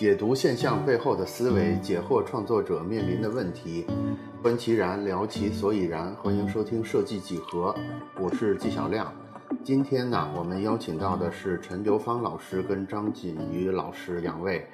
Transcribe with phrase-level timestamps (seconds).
[0.00, 3.84] 解读现象背后的思维，解惑创作者面临的问题，
[4.40, 6.10] 观其然，聊其所以然。
[6.14, 7.74] 欢迎收听设计几何，
[8.18, 9.12] 我是纪晓亮。
[9.62, 14.66] 今天呢，我们邀请到的是陈刘芳老师跟张锦瑜老师两位。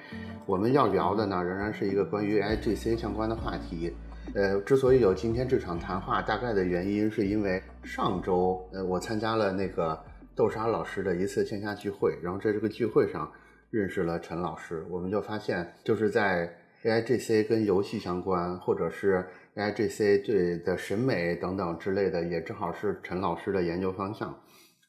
[0.47, 3.93] 我们要聊的呢，仍然是一个关于 IGC 相关的话题。
[4.33, 9.99] 呃，之所以有今天这场谈话，大概的原因是因为上周，呃，我参加了那个
[10.37, 13.29] 豆沙老师的一次线下聚会，然后在这个聚会上。
[13.71, 16.51] 认识了陈老师，我们就发现，就是在
[16.83, 24.39] AIGC 跟游戏相关，或者是 AIGC 对的审美等等之类的，也正好是陈老师的研究方向。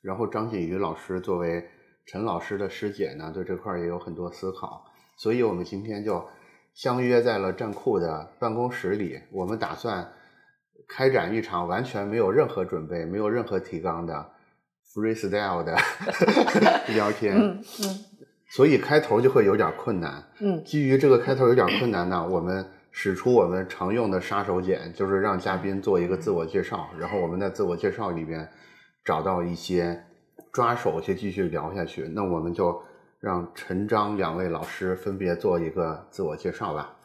[0.02, 1.68] 然后张锦瑜老师作为
[2.05, 4.85] 陈老师的师姐呢，对这块也有很多思考。
[5.18, 6.23] 所以我们今天就
[6.76, 10.07] 相约在了站酷的办公室里，我们打算
[10.88, 14.30] 开展一场完全没有任何准备、没有任何提纲的
[14.94, 15.76] freestyle 的
[16.94, 17.35] 聊天。
[17.35, 18.16] 嗯嗯。
[18.49, 20.23] 所以开头就会有点困难。
[20.40, 28.49] 嗯，基于这个开头有点困难呢， 我们使出我们常用的杀手锏，就是让嘉宾做一个自我介绍，然后我们在自我介绍里边
[29.04, 30.04] 找到一些
[30.51, 32.09] 抓手，去继续聊下去。
[32.13, 32.81] 那我们就
[33.20, 36.96] 让陈章两位老师分别做一个自我介绍吧。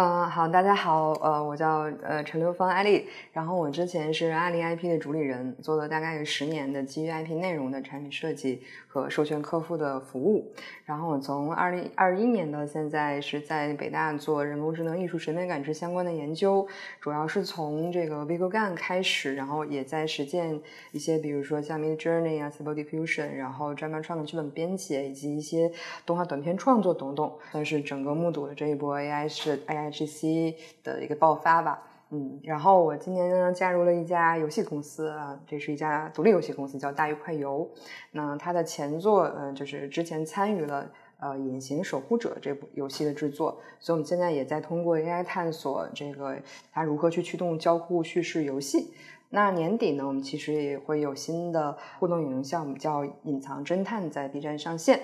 [0.00, 10.52] 嗯，好，大家好，呃，我叫呃陈刘芳艾丽，然后我之前是阿里 IP 的主理人，做了大概有十年的基于 IP 内容的产品设计和授权客户的服务，
[10.84, 16.64] 然后我从二零二一年到现在是在北大做人工智能艺术审美感知相关的研究，
[17.00, 20.60] 主要是从这个 VigoGAN 开始，然后也在实践
[20.92, 25.72] 一些，比如说像 Mid Journey 啊，Stable Diffusion，然后专门创的剧本编写以及一些
[26.06, 29.87] 动画短片创作等等，但是整个目睹了这一波 AI 是 AI。
[29.90, 37.68] GC 的一个爆发吧，嗯，然后我今年呢加入了一家游戏公司啊，这是一家独立游戏公司，叫大鱼快游。
[38.12, 46.38] 那它的前作，嗯，就是之前参与了呃《隐形守护者》这部游戏的制作，所以我们现在也在通过 AI 探索这个
[46.72, 48.92] 它如何去驱动交互叙事游戏。
[49.30, 55.00] 那年底呢，我们其实也会有新的互动影音项目，叫《隐藏侦探》在 B 站上线。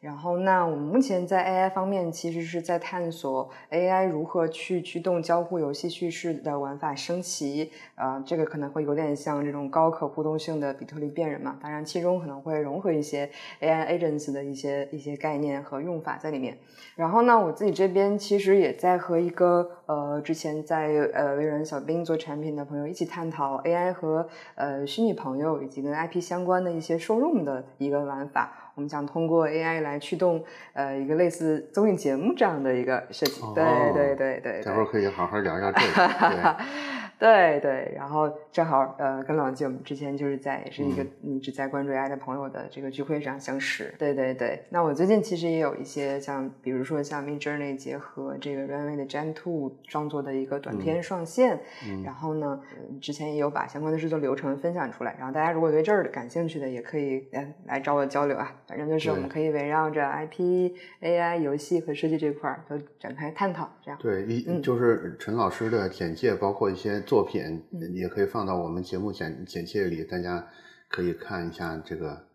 [0.00, 7.72] 然后，那我们目前在 AI 方面，其实是在探索 AI 如何去驱动交互游戏叙事的玩法升级。
[7.96, 11.58] 啊，这个可能会有点像这种高可互动性的比特币变人嘛。
[11.60, 13.28] 当然，其中可能会融合一些
[13.60, 16.56] AI agents 的一些一些概念和用法在里面。
[16.94, 28.67] 然后呢，我自己这边其实也在和一个呃之前在呃微软小冰做产品的朋友一起探讨 AI 和呃虚拟朋友以及跟 IP 相关的一些受众的一个玩法。
[28.78, 30.40] 我们想通过 AI 来驱动，
[30.72, 33.42] 呃，一个类似综艺节目这样的一个设计。
[33.52, 36.56] 对对对对，待会儿可以好好聊一下这个。
[37.18, 43.92] 对对，然后正好呃，跟老季我们之前就是在也是一个一直在关注 AI 的朋友的这个聚会上相识。
[43.98, 51.58] 对对对，那我最近其实也有一些像，比如说像 Mid Journey 结合这个 Runway 的 Gen Two 创作的一个短片上线，
[52.04, 52.60] 然后呢，
[53.00, 55.16] 之前也有把相关的制作流程分享出来。
[55.18, 58.54] 然后大家如果对这儿感兴趣的，也可以来来找我交流啊。
[58.68, 63.68] 反正就是我们可以围绕着 IP、AI、游戏和设计这块儿都展开探讨。
[63.82, 67.02] 这样对，一就是陈老师的简介，包括一些。
[67.08, 67.64] 作品
[67.94, 70.46] 也可以放到我们节目简简介里，大家
[70.90, 72.26] 可以看一下这个，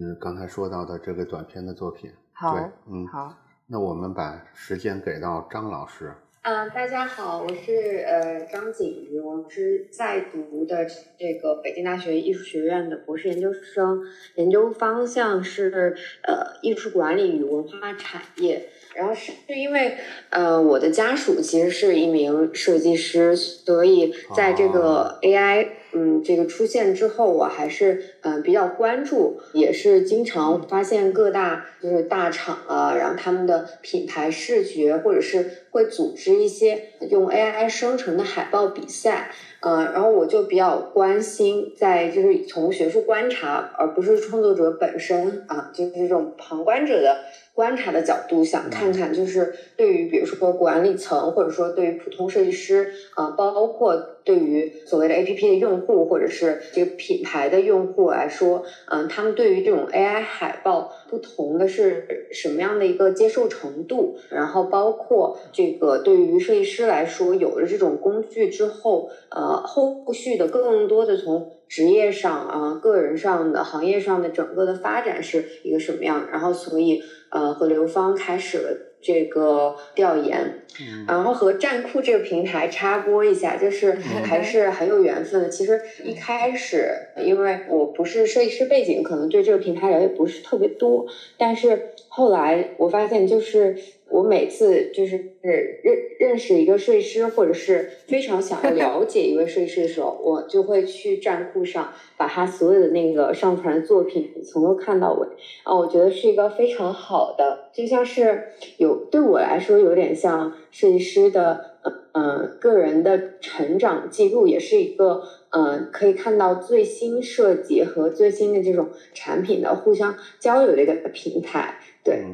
[0.00, 2.10] 嗯，刚才说到的这个短片的作品。
[2.32, 2.56] 好，
[2.88, 3.36] 嗯，好。
[3.66, 6.14] 那我们把时间给到张老师。
[6.40, 10.86] 嗯，大家好，我是呃张景瑜，我是在读的
[11.18, 14.00] 这个北京大学艺术学院的博士研究生，
[14.36, 18.70] 研究方向是呃艺术管理与文化产业。
[18.94, 19.96] 然后是是因为，
[20.30, 47.22] 呃，我的家属其实是一名设计师，所以在这个 AI 嗯这个出现之后，我还是嗯比较关注，也是经常发现各大就是大厂啊，然后他们的品牌视觉或者是会组织一些用 AI 生成的海报比赛，嗯，然后我就比较关心，在就是从学术观察，而不是创作者本身啊，就是这种旁观者的。
[47.54, 53.94] 观察的角度，想看看就是对于比如说管理层，或者说对于普通设计师啊，包括
[54.24, 64.16] 对于所谓的 A P P 的用户，或者是这个品牌的用户来说，嗯，他们对于这种 A I 海报不同的是什么样的一个接受程度？
[64.30, 76.28] 然后包括这个对于设计师来说，有了这种工具之后，呃，后续的更多的从职业上啊、个人上的、行业上的整个的发展是一个什么样？
[76.30, 77.02] 然后所以。
[77.32, 80.58] 呃，和刘芳开始了这个调研。
[81.06, 83.92] 然后和站酷这个平台插播一下，就是
[84.24, 85.48] 还是很有缘分的。
[85.50, 86.88] 其实一开始，
[87.18, 91.06] 因为我不是设计师背景，可能对这个平台了解不是特别多。
[91.36, 93.76] 但是后来我发现，就是
[94.12, 105.26] 我每次就是认认识一个设计师，或者是非常想要了解一位设计师的时候，我就会去站酷上把他所有的那个上传的作品从头看到尾。
[105.64, 110.52] 啊，我觉得是一个非常好的，就像是有对我来说有点像。
[110.72, 121.74] 设计师的呃呃个人的成长记录，也是一个呃可以看到最新设计和最新的这种产品的互相交流的一个平台。
[122.02, 122.24] 对，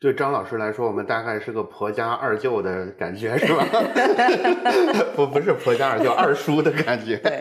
[0.00, 3.66] 对张老师来说，我们大概是个婆家二舅的感觉，是吧？
[5.16, 7.16] 不，不是婆家二舅，二叔的感觉。
[7.16, 7.40] 对。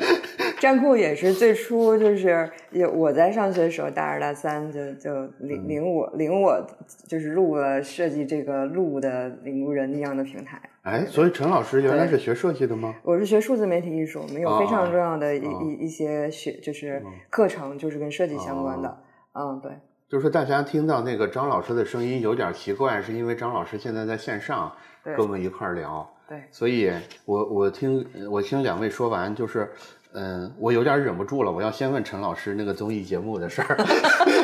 [0.60, 6.60] 站酷也是最初就是有我在上学的时候，大二大三就就领领我领我
[7.08, 10.60] 就是入了设计这个路的领路人一样的平台。
[10.82, 12.96] 哎，所以陈老师原来是学设计的吗？
[13.04, 18.98] 我是学数字媒体艺术，我们有非常重要的一一一些学就是课程，就是跟设计相关的。
[19.34, 19.72] 嗯，对。
[20.10, 24.72] 就是大家听到那个张老师的声音有点奇怪，是因为张老师现在在线上
[25.04, 26.10] 跟我们一块儿聊。
[26.28, 26.42] 对。
[26.52, 26.92] 所以
[27.26, 29.72] 我我听我听两位说完就是。
[30.14, 33.78] 嗯，我有点忍不住了，我要先问陈老师那个综艺节目的事儿。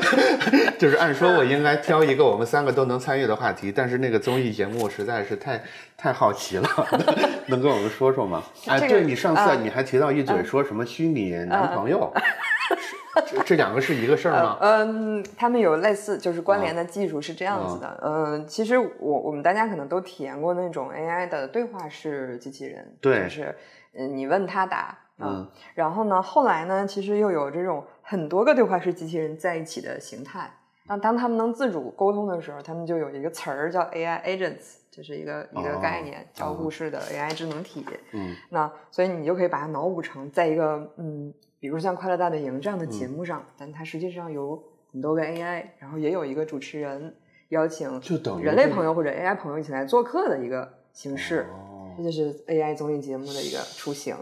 [0.77, 5.63] 就是按说我应该挑一个我们三个都能参与的话题，但是那个综艺节目实在是太
[5.97, 6.69] 太好奇了，
[7.47, 8.43] 能跟我们说说吗？
[8.67, 12.13] 哎，对你上次你还提到一嘴，说什么虚拟男朋友，
[13.25, 14.57] 这这两个是一个事儿吗？
[14.61, 17.99] 嗯，他们有类似就是关联的技术是这样子的。
[18.03, 23.55] 嗯，其实我我们大家可能都体验过那种 AI 的对话式机器人，对，就是
[23.93, 24.97] 嗯，你问他答。
[25.19, 26.19] 嗯，然后呢？
[26.19, 26.87] 后来呢？
[26.87, 30.51] 其实又有这种很多个对话式机器人在一起的形态。
[30.87, 37.85] 当当他们能自主沟通的时候，他们就有一个词儿叫 AI agents，这是一个一个概念，交互式的 AI 智能体。
[38.11, 41.31] 嗯，那所以你就可以把它脑补成在一个嗯，
[41.63, 44.61] 比如像《快乐大本营》这样的节目上，但它实际上有
[44.91, 47.15] 很多个 AI，然后也有一个主持人
[47.47, 51.45] 邀请就等人类朋友或者 AI 朋友一起来做客的一个形式。
[51.53, 54.13] 哦，这就是 AI 综艺节目的一个雏形。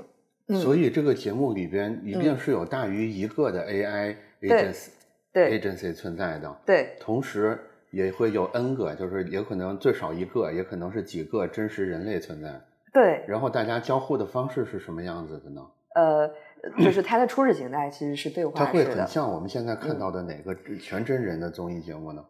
[0.62, 4.90] 所以这个节目里边一定是有大于一个的 AI agency
[5.34, 7.58] agency 存在的，对，同时
[7.90, 12.62] 也会有 N 个，就是也可能最少一个，也可能是几个真实人类存在，
[12.94, 13.26] 对。
[13.28, 15.66] 然后大家交互的方式是什么样子的呢？
[15.94, 16.32] 呃，
[16.78, 22.24] 就是它的初始形态其实是对话它会很像我们现在看到的哪个全真人的综艺节目呢？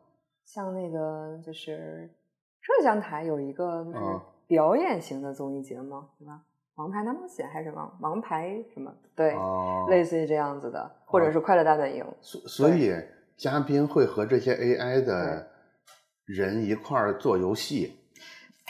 [0.45, 2.09] 像那个就是
[2.61, 6.41] 浙江台有一个就是表演型的综艺节目，对吧？
[6.75, 8.93] 王牌大冒险还是王王牌什么？
[9.15, 9.35] 对，
[9.89, 12.05] 类似于这样子的，或者是快乐大本营。
[12.21, 12.93] 所所以
[13.37, 15.47] 嘉宾会和这些 AI 的
[16.25, 17.97] 人一块儿做游戏。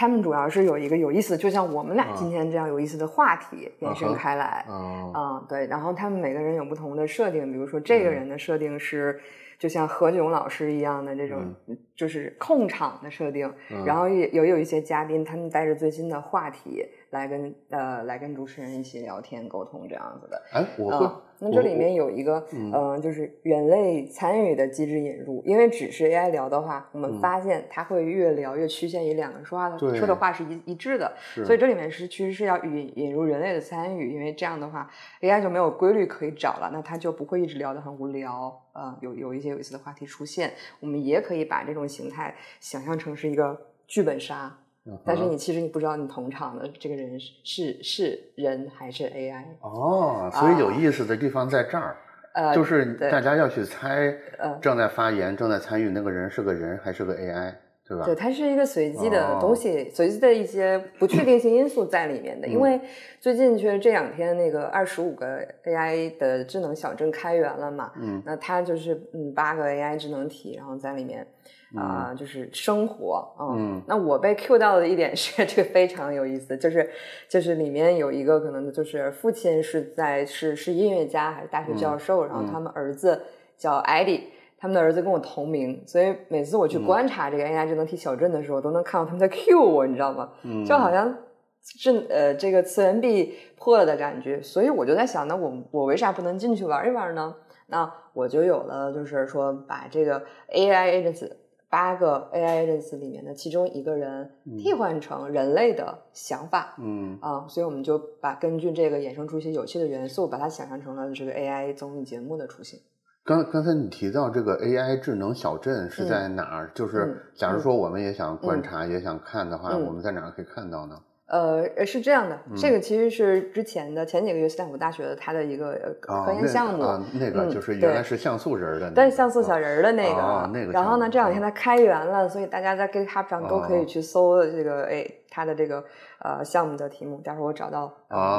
[0.01, 4.65] 他们主要是有一个有意思，就像我们俩今天这样有意思的话题延伸开来。
[4.67, 5.67] 嗯，对。
[5.67, 9.19] 然后他们每个人有不同的设定，比如说这个人的设定是。
[9.61, 11.53] 就像何炅老师一样的这种，
[11.95, 13.47] 就是控场的设定，
[13.85, 20.41] 然后也有有一些嘉宾，他们带着最新的话题来跟呃来跟主持人一起聊天沟通这样子的。
[20.51, 21.09] 哎，我会。
[21.43, 31.11] 那这里面有一个，嗯，就是人类参与的机制引入，因为只是 AI 聊的话，我们发现它会越聊越趋向于两个人说话的说的话是一一致的，
[31.43, 34.87] 所以这里面是其实是要引引入人类的参与，因为这样的话
[35.21, 44.55] AI 就没有规律可以找了，那它就不会一直聊得很无聊，呃，有有一些有意思的话题出现，我们也可以把这种形态想象成是一个剧本杀。
[45.05, 51.95] 但是你其实你不知道你同场的这个人是是人还是 AI 哦，所以有意思的地方在这儿，
[52.33, 54.11] 呃，就是大家要去猜，
[54.59, 57.53] 正在发言、正在参与那个人是个人还是个 AI，
[57.87, 58.05] 对吧？
[58.05, 62.47] 对，它是一个随机的东西，随机的一些不确定性因素在里面的。
[62.47, 62.81] 因为
[63.19, 71.27] 最近确实这两天那个二十五个 AI 的智能小镇开源了嘛，嗯，那它就是嗯八个 AI 智能体，然后在里面。
[71.75, 76.89] 啊，就是生活，嗯，那我被 Q 到的一点是， 这个非常有意思，就是
[77.29, 83.21] 就是里面有一个可能就是父亲是在是是音乐家还是大学教授，然后他们儿子
[83.57, 90.29] 叫艾迪，他们的儿子跟我同名，所以每次我去观察这个 AI 智能体小镇的时候，都能看到他们在 Q 我，你知道吗？
[90.65, 91.15] 就好像
[91.63, 97.33] 是呃这个次元壁破了的感觉，所以我就在想，那我我为啥不能进去玩一玩呢？
[97.67, 100.21] 那我就有了，就是说把这个
[100.53, 101.31] AI agents。
[101.71, 112.77] 八个 AI agents 里面的其中一个人替换成人类的想法，嗯啊，所以我们就把根据这个衍生出一些有趣的元素，把它想象成了这个 AI 综艺节目的雏形。
[113.23, 116.71] 刚刚才你提到这个 AI 智能小镇是在哪儿？
[116.75, 120.99] 就是假如说我们也想观察、也想看的话，我们在哪儿可以看到呢？
[121.31, 126.83] 呃，是这样的，这个其实是之前的前几个月斯坦福大学的它的一个科研项目，
[127.13, 130.71] 那个就是原来是像素人的，但是像素小人的那个，那个。
[130.73, 135.07] 然后呢，这两天它开源了，所以大家在 GitHub 上都可以去搜这个哎。
[135.31, 135.81] 它的这个
[136.19, 137.91] 呃项目的题目，待会儿我找到，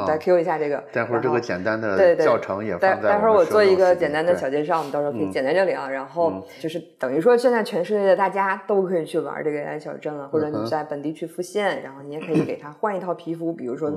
[0.07, 0.81] 再 Q 一下这个。
[0.93, 3.09] 待会儿这个简单的教程也放在。
[3.09, 5.89] 待会儿我做一个简单的小介绍，我们到时候可以剪在这里啊。
[5.89, 13.89] 然后就是等于说，现在全世界的大家都可以去玩这个 AI 小镇了，或者你在本地去复现，然后你也可以给它换一套皮肤，比如说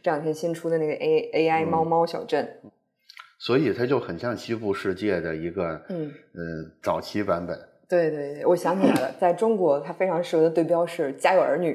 [0.00, 2.48] 这两天新出的那个 A AI 猫猫小镇。
[3.36, 7.58] 所以它就很像西部世界的一个嗯嗯早期版本。
[7.88, 11.72] 对对对，我想起来了，在中国它非常适合的对标是《家有儿女》。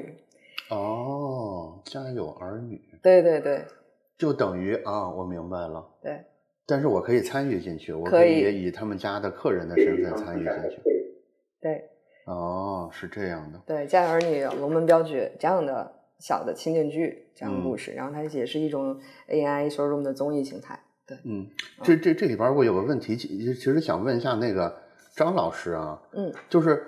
[0.70, 3.64] 哦，家有儿女，对对对，
[4.16, 5.84] 就等于啊，我明白了。
[6.00, 6.24] 对，
[6.64, 10.80] 但是我可以参与进去，我可以以他们家的客人的身份参与进去。
[11.60, 11.90] 对，
[12.26, 13.60] 哦，是这样的。
[13.66, 18.96] 对，家有儿女、龙门镖局这样的小的情景剧这样的故事，然后它也是一种
[19.28, 20.78] AI 受众的综艺形态。
[21.04, 21.48] 对，嗯，
[21.82, 24.72] 这这这里边我有个问题，其实想问一下那个
[25.16, 26.86] 张老师啊，嗯，就是。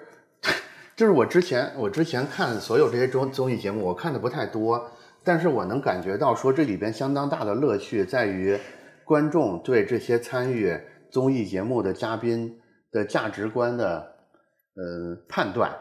[1.02, 4.88] 就是我之前我之前看所有这些综综艺节目，我看的不太多，
[5.24, 8.56] 但是我能感觉到说这里边相当大的乐趣在于
[9.04, 10.78] 观众对这些参与
[11.10, 12.56] 综艺节目的嘉宾
[12.92, 14.14] 的价值观的
[14.76, 15.72] 呃判断，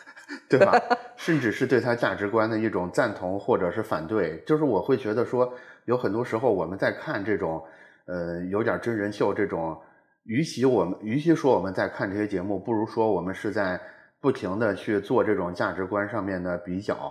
[0.48, 0.72] 对吧？
[1.14, 4.42] 甚至是对他价值观的一种赞同或者是反对。
[4.46, 5.52] 就是我会觉得说，
[5.84, 7.62] 有很多时候我们在看这种
[8.06, 9.78] 呃有点真人秀这种，
[10.24, 13.78] 与其我们与其说我们在看这些节目，不如说我们是在。
[14.20, 17.10] 不停的去做这种价值观上面的比较，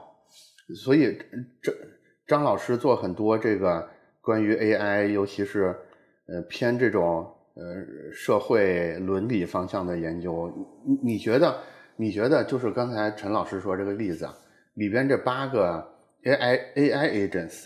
[0.76, 1.18] 所以
[1.62, 1.74] 这
[2.28, 3.90] 张老师做很多这个
[4.22, 5.76] 关于 AI，尤其是
[6.28, 7.64] 呃偏这种呃
[8.14, 10.54] 社会伦理方向的研究，
[10.86, 11.58] 你你觉得
[11.96, 14.30] 你觉得就是刚才陈老师说这个例子
[14.76, 15.84] 里边这八个
[16.24, 17.66] AI AI agents，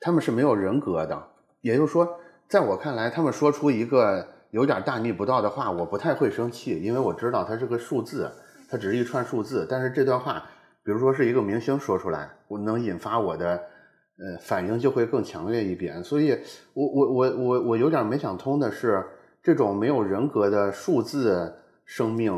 [0.00, 1.22] 他们是没有人格的，
[1.60, 2.08] 也就是说，
[2.48, 8.32] 在我看来，他们说出一个有点大逆不道的话，我不太会生气，因为我知道它是个数字。
[8.74, 10.42] 它只是一串数字，但是这段话，
[10.82, 13.54] 比如说是一个明星说出来，我能引发我的
[14.18, 16.02] 呃反应就会更强烈一点。
[16.02, 16.36] 所以，
[16.72, 19.06] 我我我我我有点没想通的是，
[19.44, 21.54] 这种没有人格的数字
[21.84, 22.32] 生命，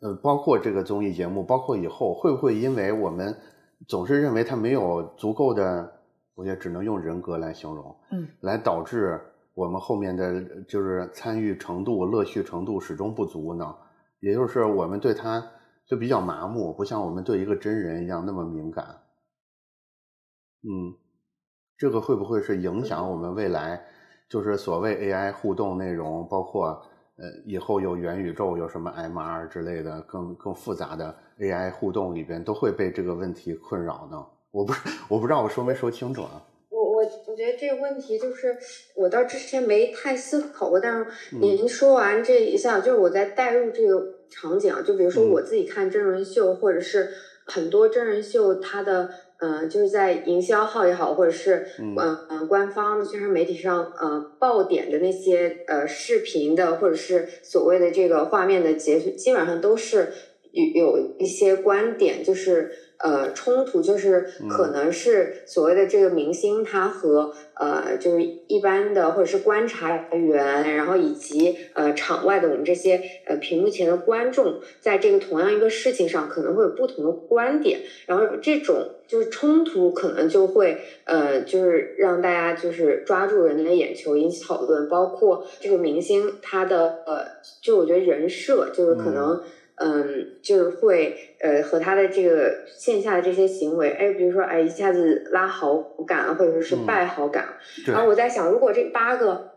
[0.00, 3.32] 呃，包括这个综艺节目，包括以后会不会因为我们
[3.86, 5.92] 总是认为它没有足够的，
[6.34, 9.20] 我也只能用人格来形容，嗯，来导致
[9.54, 13.72] 我们后面的就是参与程度、乐趣程度始终不足呢？
[14.20, 15.44] 也就是我们对他
[15.86, 18.84] 就比较麻木，不像我们对一个真人一样那么敏感。
[20.62, 20.96] 嗯，
[21.76, 23.84] 这个会不会是影响我们未来？
[24.28, 26.70] 就是所谓 AI 互动内容，包括
[27.16, 34.26] 呃以后有元宇宙，有什么 MR 之类的更更复杂的 AI 互动里边，都会被这个问题困扰呢？
[34.50, 36.42] 我不是我不知道我说没说清楚啊。
[37.36, 38.56] 我我觉得这个问题就是
[38.94, 47.10] 我到之前没太思考过，但是您说完这一下，就是我在带入这个场景啊，就比如说我自己看真人秀，或者是
[47.44, 51.94] 很多真人秀，它的呃，就是在营销号也好，或者是嗯。
[52.30, 60.10] 嗯官方的宣传媒体上，呃爆点的那些呃视频的，或者是所谓的这个画面的截图，基本上都是
[60.56, 62.72] 有有一些观点，就是。
[62.98, 87.26] 呃，冲突就是可能是所谓的这个明星，他和呃，就是一般的或者是观察员，然后以及呃场外的我们这些呃屏幕前的观众，在这个同样一个事情上可能会有不同的观点，然后这种就是冲突可能就会呃，就是让大家就是抓住人的眼球，引起讨论，包括这个明星他的呃，
[87.60, 89.34] 就我觉得人设就是可能。
[89.34, 89.42] 嗯，
[90.42, 97.46] 就是会呃和他的这个线下的这些行为，哎，比如说哎一下子拉好感，或者说是败好感。
[97.86, 99.52] 然后我在想，如果这八个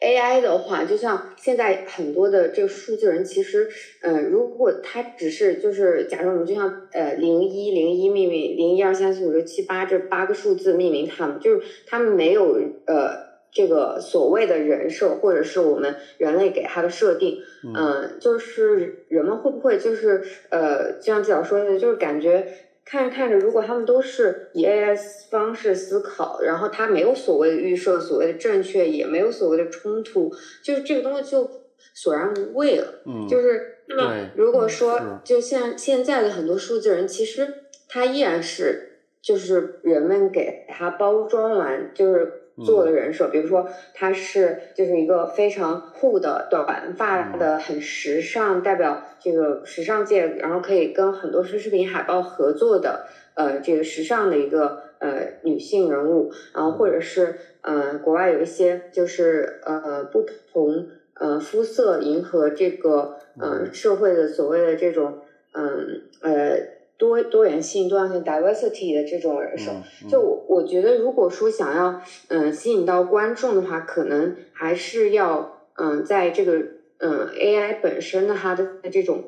[0.00, 3.68] AI 的话，就像现在很多的这个数字人，其实
[4.02, 13.27] 呃，如果他只是就是假设我们就像呃零一零一命名零一二三四五六七八这八个数字命名他们，就是他们没有呃。
[13.58, 22.46] 这个所谓的人设，或者是我们人类给他的设定，嗯，就是人们会不会就是呃，就像纪老说的，就是感觉
[22.84, 31.50] 看着看着，如果他们都是以 AS 方式思考，然后他没有所谓的预设，所谓的正确，也没有所谓的冲突，就是这个东西就
[31.94, 33.02] 索然无味了。
[33.06, 37.52] 嗯，就是那么如果说，就像现在的很多数字人，其实
[37.88, 42.44] 他依然是就是人们给他包装完，就是。
[42.64, 65.18] 做的人设，比如说他是就是一个非常酷的短发的，很时尚，代表这个时尚界，然后可以跟很多奢侈品海报合作的，呃，这个时尚的一个呃女性人物，然后或者是呃国外有一些就是呃不同呃肤色迎合这个呃社会的所谓的这种
[65.52, 66.77] 嗯呃。
[66.98, 69.70] 多多元性、多样性 （diversity） 的这种人设，
[70.08, 76.52] 就我我觉得，如果说想要嗯吸引到观众的话，可能还是要嗯在这个
[76.98, 79.22] 嗯 AI 本身的它的这种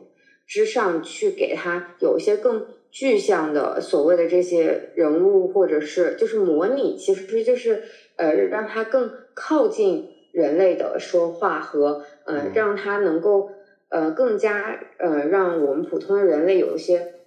[0.46, 7.84] 之上去给它有一些更具象的所谓的这些人物，或者是就是模拟，其实就是
[8.16, 13.50] 呃让它更靠近人类的说话和呃让它能够
[13.90, 17.19] 呃更加呃让我们普通的人类有一些。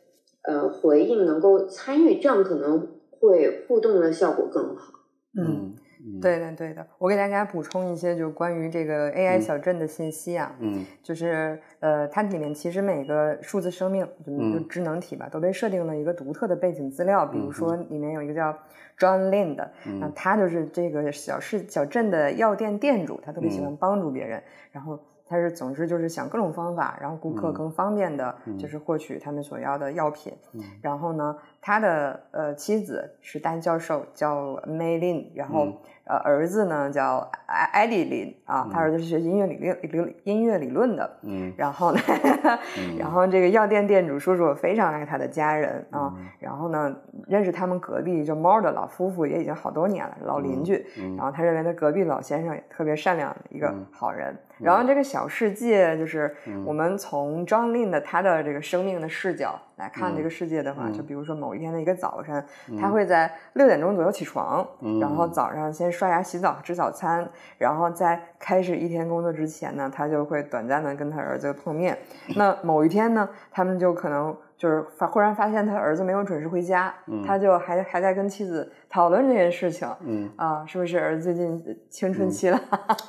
[0.44, 4.94] 呃，回应能够参与，这样可能会互动的效果更好。
[5.36, 5.74] 嗯，
[6.22, 6.86] 对的，对的。
[7.00, 10.54] 我给大家补充一些，就关于这个 AI 小镇的信息啊。
[10.60, 17.26] 嗯，就是呃，它里面其实每个数字生命，就智能体吧，都被设定了一个独特的背景资料。
[17.26, 18.52] 比如说，里面有一个叫
[19.00, 25.00] John Lin 的，那他就是这个小市小镇的药店店主，他特别喜欢帮助别人，然后。
[25.26, 30.34] 他是，总之就是想各种方法，让顾客更方便的，就是获取他们所要的药品。
[30.82, 35.68] 然后呢，他的呃妻子是丹教授，叫 Maylin，然后。
[36.06, 42.00] 呃，儿子呢叫艾艾迪林啊，他儿子是学音乐理论理音乐理论的，嗯，然后呢，
[43.00, 46.94] 然后这个药店店主叔叔非常爱他的家人啊，然后呢，
[47.28, 59.58] 认识他们隔壁叫猫的老夫妇也已经好多年了，老邻居，然后他认为他隔壁老先生也特别善良的一个好人，然后这个小世界就是我们从张令的他的这个生命的视角。
[59.76, 62.46] 来看这个世界的话，就比如说某一天的一个早晨，
[62.80, 64.68] 他会在六点钟左右起床，
[65.00, 67.28] 然后早上先刷牙洗澡吃早餐，
[67.58, 71.98] 然后在开始一天工作之前呢，他就会短暂的跟他儿子碰面。
[72.36, 74.36] 那某一天呢，他们就可能。
[74.64, 82.58] 就是发忽然发现他儿子没有准时回家，他就还还在跟妻子讨论这件事情，嗯啊，是不是儿子最近青春期了？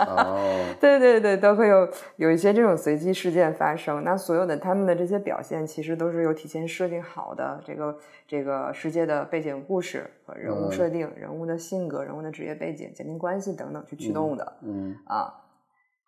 [0.00, 0.36] 哦，
[0.82, 4.02] 对对对，都会有有一些这种随机事件发生。
[4.02, 15.32] 那所有的他们的这些表现，其实都是有提前设定好的这个这个世界的背景故事和人物设定、人物的性格、人物的职业背景、家庭关系等等去驱动的，嗯啊，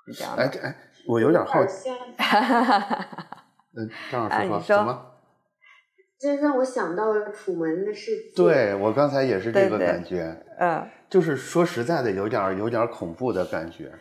[0.06, 0.42] 是这样的。
[0.42, 1.88] 哎哎，我有点好奇，
[3.76, 5.12] 嗯，张老师说怎么？
[6.18, 8.30] 这让我想到了《楚门的世界》。
[8.36, 13.92] 对我刚才也是这个感觉，嗯，就是说实在的，有点有点恐怖的感觉。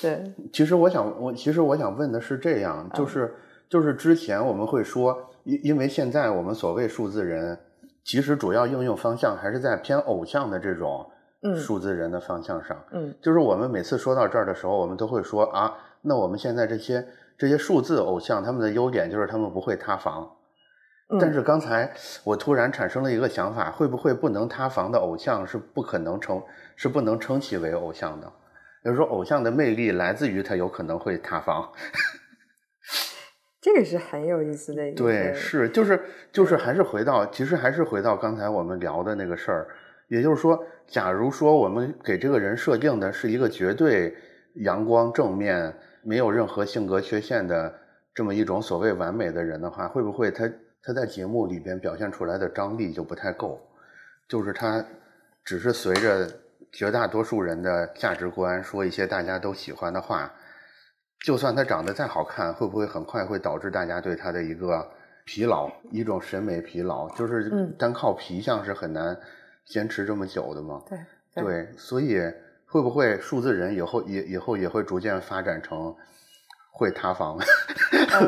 [0.00, 3.34] 对，其实我想，我其实我想问的是这样，就是
[3.68, 7.58] 就是之前我们会说，因因为现在我们所谓数字人，
[8.04, 11.04] 其实主要应用方向还是在偏偶像的这种
[11.56, 12.76] 数字人的方向上。
[12.92, 17.04] 嗯，就是我们每次说到这儿的时候，我们都会说啊，那我们现在这些
[17.36, 20.30] 这些数字偶像，他们的优点就是他们不会塌房。
[21.20, 21.88] 但是刚才
[22.24, 26.42] 我突然产生了一个想法，会不会不能塌房的偶像是不可能称
[26.74, 28.26] 是不能称其为偶像的？
[28.84, 31.70] 也就是说，偶像的魅力来自于他有可能会塌房。
[33.60, 34.94] 这个是很有意思的 一。
[34.94, 39.68] 对，是就是就是还是回到其实还是回到刚才我们聊的那个事儿，
[40.08, 44.12] 也就是说，假如说我们给这个人设定的是一个绝对
[44.56, 47.72] 阳光正面、没有任何性格缺陷的
[48.12, 50.50] 这么一种所谓完美的人的话，会不会他？
[50.86, 53.60] 他在节目里边表现出来的张力就不太够，
[54.28, 54.84] 就是他
[55.44, 56.30] 只是随着
[56.70, 60.32] 绝大多数人的价值观说一些大家都喜欢的话，
[61.24, 64.88] 就算他长得再好看，会不会很快会导致大家对他的一个
[65.24, 67.08] 疲劳，一种审美疲劳？
[67.16, 69.18] 就是单靠皮相是很难
[69.64, 70.80] 坚持这么久的嘛？
[70.88, 72.20] 对对，所以
[72.64, 75.92] 会不会数字人以后也以后也会逐渐发展成？
[76.76, 77.38] 会塌房，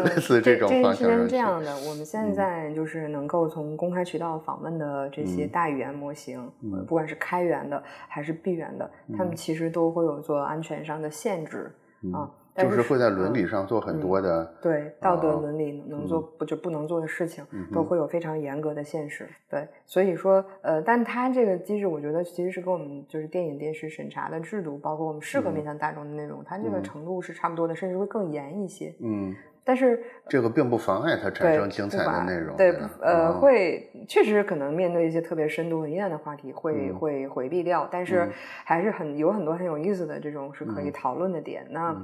[0.05, 1.11] 类似这种方向。
[1.11, 6.51] 是这样的，我们现在就是能够从公开渠道访问的这些大语言模型，
[6.87, 11.71] 不管是开源的还是闭源的，他们其实都会有做安全上的限制
[12.15, 12.31] 啊。
[12.63, 19.29] 就是会在伦理上做很多的对道德伦理能做不就不能做的事情，都会有非常严格的限制。
[19.49, 28.95] 对，所以说呃，但它这个机制，我觉得其实是跟我们就是电影电视审查的制度，包括我们适合面向大众的内容，它这个程度是差不多的，甚至会更严一些。
[29.01, 29.35] 嗯。
[29.65, 32.57] 但是这个并不妨碍它产生精彩的内容。
[32.57, 38.33] 对，吧呃，嗯会确实可能面对一些特别深度很阴暗的话题，会嗯会回避掉，但是嗯
[38.65, 41.67] 还是很有很多很有意思的这种是可以嗯讨论的点。
[41.69, 41.95] 那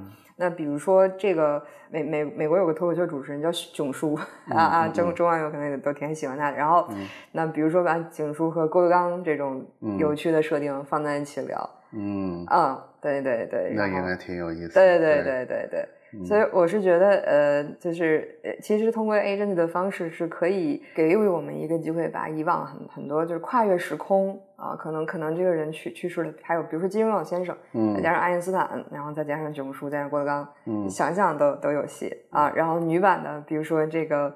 [0.49, 4.15] 比如说这个美美美国有个脱口秀主持人叫囧叔
[4.49, 6.57] 啊啊，嗯中中网友可能也都挺喜欢他的。
[6.57, 7.07] 然后嗯。
[7.31, 9.97] 那比如说把囧叔和郭德纲这种嗯。
[9.97, 14.73] 有趣的设定放在一起聊，嗯，啊，对对对，那应该挺有意思的。
[14.75, 15.23] 对对。
[15.23, 15.89] 对对对
[16.23, 32.51] 所以我是觉得，呃，就是呃，其实通过 agent 的方式是可以给予我们一个机会，把以往很很多就是跨越时空啊，可能可能这个人去去世了，还有比如说金庸老先生，嗯再加上爱因斯坦，然后再加上九叔，再加上郭德纲，嗯想想都都有戏啊。
[32.55, 34.35] 然后女版的，比如说这个。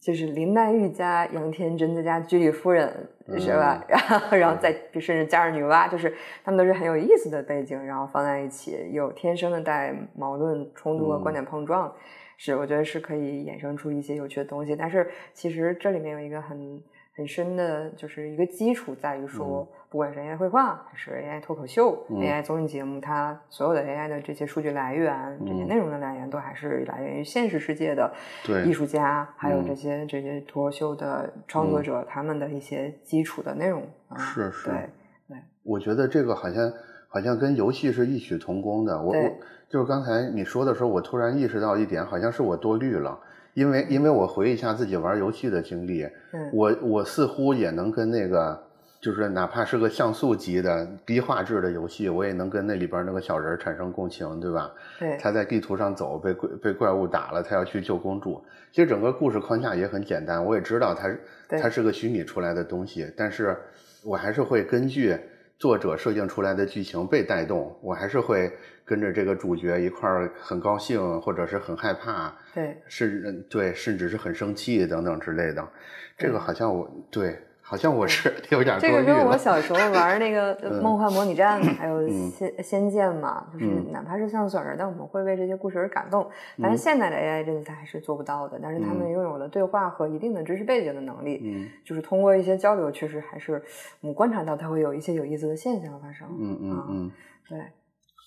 [0.00, 3.84] 就是林黛玉加杨天真再加居里夫人是吧？
[3.88, 6.14] 然 后然后再甚至加上女娲，就是
[6.44, 11.92] 他们都是很有意思的背景，然后放在一起，有天生的带矛盾冲突和嗯观点碰撞，
[12.36, 14.74] 是我觉得是可以衍生出一些有趣的东西。
[14.74, 16.80] 但是其实这里面有一个很
[17.18, 22.20] 很深的，就是一个基础在于说，不管是 AI 绘画还是 AI 脱口秀、嗯。
[22.20, 25.66] AI 综艺节目，它所有的 AI 的这些数据来源、这些嗯。
[25.66, 28.14] 内容的来源，都还是来源于现实世界的
[28.46, 28.64] 对。
[28.64, 29.66] 艺术家，还有嗯。
[29.66, 33.82] 这些这些脱口秀的创作者、他们的一些基础的内容。
[34.08, 34.16] 啊。
[34.16, 34.68] 是是。
[34.68, 34.88] 对
[35.28, 36.72] 对，我觉得这个好像
[37.08, 39.02] 好像跟游戏是异曲同工的。
[39.02, 39.30] 我我
[39.68, 43.18] 就是刚才你说的时候，我突然意识到一点，好像是我多虑了。
[43.58, 48.56] 因为因为我回忆一下自己玩游戏的经历，嗯，我我似乎也能跟那个，
[49.00, 54.70] 就是哪怕是个像素级的低画质的游戏，我也能跟那里边那个小人产生共情，对吧？
[55.00, 58.40] 对，他在地图上走，被怪被怪物打了，他要去救公主。
[58.70, 61.08] 其实整个故事框架也很简单，我也知道它
[61.48, 63.56] 对它是个虚拟出来的东西，但是
[64.04, 65.18] 我还是会根据
[65.58, 68.52] 作者设定出来的剧情被带动，我还是会
[68.84, 75.68] 跟着这个主角一块儿很高兴，或者是很害怕，对，是对，甚至是很生气等等之类的。
[76.16, 77.36] 这个好像我对，
[77.68, 79.36] 好像我是有点这个跟我。
[79.36, 86.26] 小时候玩那个 嗯梦幻模拟战， 还有嗯仙仙剑嘛，就是嗯哪怕是像素人，但我们会为这些故事而感动。
[86.62, 93.62] 但是嗯现在的 AI 真的它还是做不到的，但是他们嗯拥有了对话和一定的知识背景的能力，嗯就是通过一些交流，确实还是
[94.00, 96.26] 我们观察到它会有一些有意思的现象发生。
[96.40, 97.10] 嗯嗯啊嗯，
[97.48, 97.58] 对。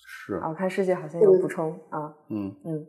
[0.06, 2.86] 是啊，我看世界好像有补充啊，嗯嗯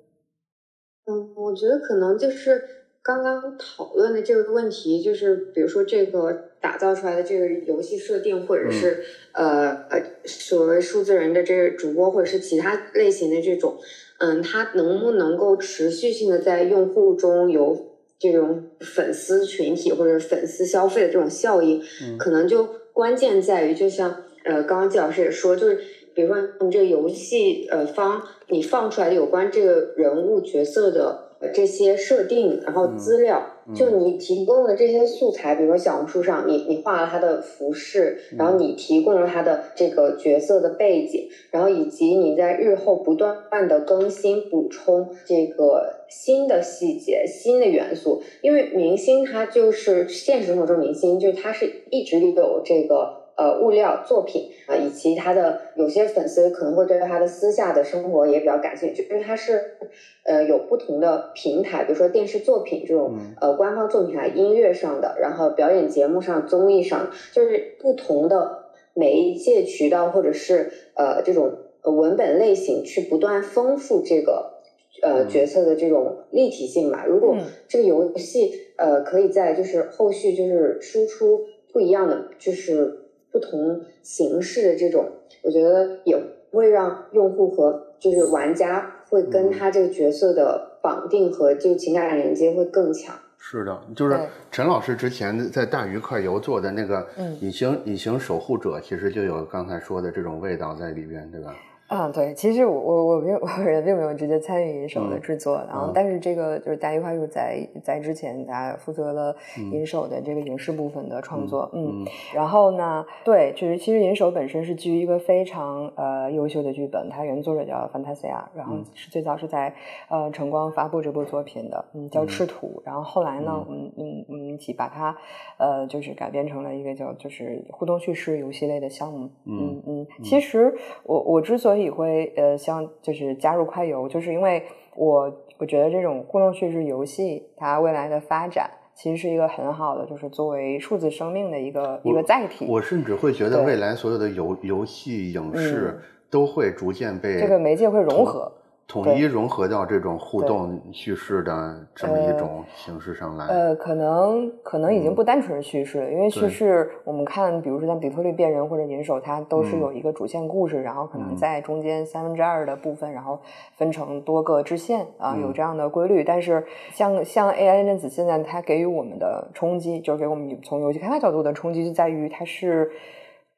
[1.07, 2.61] 嗯，我觉得可能就是
[3.03, 13.77] 刚刚讨论的这个问题，就是比如说这个打造出来的这个游戏设定，或者是、呃呃所谓数字人的这个主播，或者是其他类型的这种，
[14.19, 22.17] 嗯，它能不能够持续性的在用户中有这种粉丝群体或者粉丝消费的这种效应，嗯。
[22.17, 25.77] 可能就关键在于，就像呃，刚刚季老师也说，就是
[26.15, 33.73] 比如说你这个游戏呃方你放出来的有关这个人物角色的呃这些设定，然后资料，嗯。
[33.73, 59.77] 就你提供的这些素材，比如说小红书上你你画了他的服饰，然后你提供了他的这个角色的背景，然后以及你在日后不断的更新补充这个新的细节、新的元素，因为明星他就是现实生活中明星，就是他是一直有这个呃物料作品啊、以及他的有些粉丝可能会对他的私下的生活也比较感兴趣，因为他是
[60.23, 63.35] 呃有不同的平台，比如说电视作品这种、嗯。
[63.41, 74.61] 呃官方作品啊，音乐上的，然后表演节目上、综艺上，就是不同的媒介渠道或者是呃这种呃文本类型去不断丰富这个
[75.01, 75.29] 呃嗯。
[75.29, 77.05] 角色的这种立体性吧。
[77.05, 77.41] 如果嗯。
[77.67, 81.41] 这个游戏呃可以在就是后续就是输出
[81.73, 83.02] 不一样的就是
[83.33, 85.05] 不同形式的这种，
[85.41, 86.15] 我觉得也
[86.51, 93.15] 会让用户和就是玩家会跟嗯他这个角色的绑定和这个情感连接会更强。
[93.39, 94.17] 是的，就是
[94.51, 101.53] 陈老师之前在大鱼快游做的那个嗯隐形隐形守护者，其实就有刚才说的这种味道在里边，对吧？
[101.87, 109.35] 啊，对，其实我我我并 我也并没有直接参与银手的嗯制作，然后嗯但是这个就是大鱼快手在在之前，他负责了
[109.71, 119.71] 银手的这个影视部分的创作，嗯，嗯然后呢，对，就是其实银手本身是基于一个非常呃优秀的剧本，它原作者叫 Fantasia，然后嗯是最早是在
[120.09, 125.15] 呃晨光发布这部作品的，嗯，叫嗯赤土，然后后来呢，我们嗯我们一起把它
[125.59, 134.63] 呃就是改编成了一个叫就是互动叙事游戏类的项目，嗯嗯嗯，其实我我之所以会呃像就是加入快游，就是因为
[134.95, 142.65] 我我觉得这种互动叙事游戏它未来的发展其实是一个很好的，就是作为数字生命的一个一个载体。
[142.67, 148.51] 我甚至会觉得未来所有的游游戏、影视嗯都会逐渐被这个媒介会融合。
[149.01, 153.47] 统一融合到这种互动叙事的这么一种形式上来。
[153.47, 163.39] 呃，可能可能已经不单纯是叙事了，因为叙事我们看，比如说像底特律变人或者银手，它都是嗯有一个主线故事，然后可能嗯在中间三分之二的部分，然后
[163.75, 166.23] 分成多个支线啊、嗯有这样的规律。
[166.23, 172.91] 但是像像 AI 电子现在它给予我们的冲击，就是给我们从游戏开发角度的冲击，就在于它是。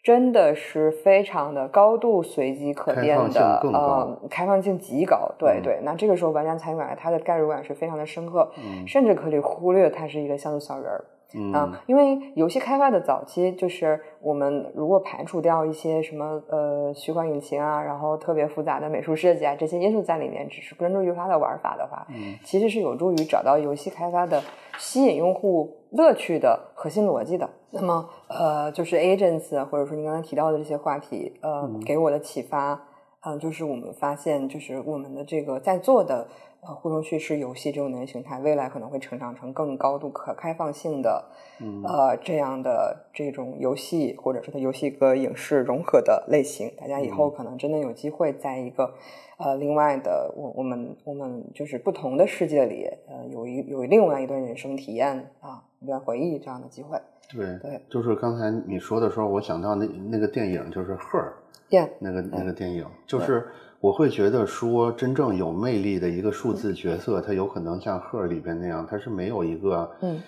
[0.05, 5.79] 真的是非常的高度随机可变的，呃，开放性极高，对嗯对。
[5.81, 11.03] 那这个时候玩家参与感，它的代入感是非常的深刻，嗯甚至可以忽略它是一个像素小人儿
[11.35, 11.51] 嗯。
[11.53, 22.35] 啊，因为游戏开发的早期，就是我们如果排除掉一些什么呃虚幻引擎啊，然后特别复杂的美术设计啊这些因素在里面，只是专注于它的玩法的话，嗯。
[22.43, 24.41] 其实是有助于找到游戏开发的
[24.77, 27.49] 吸引用户乐趣的核心逻辑的。
[27.71, 32.81] 那么，呃，就是 agents 或者说您刚才提到的这些话题，呃，给我的启发，
[33.25, 36.27] 嗯、就是我们发现，就是我们的这个在座的
[36.61, 41.25] 呃互动叙事游戏这种能力形态，未来可能会成长成更高度可开放性的，
[41.59, 48.93] 嗯呃，这样的这种游戏，或者说它游戏和影视融合的类型，大家以后可能真的有机会在一个。
[49.37, 56.97] 呃，另外的，我我们我们就是不同的世界里，呃，有一有另外一段人生体验啊，一段回忆这样的机会。
[57.31, 57.81] 对对。
[57.89, 61.23] 就是刚才你说的时候，我想到那那个电影就是《Her》
[61.69, 63.47] Yeah，那个那个电影，就是
[63.79, 70.21] 我会觉得说，真正有魅力的一个数字角色，它有可能像《Her》里边那样，它是没有一个嗯。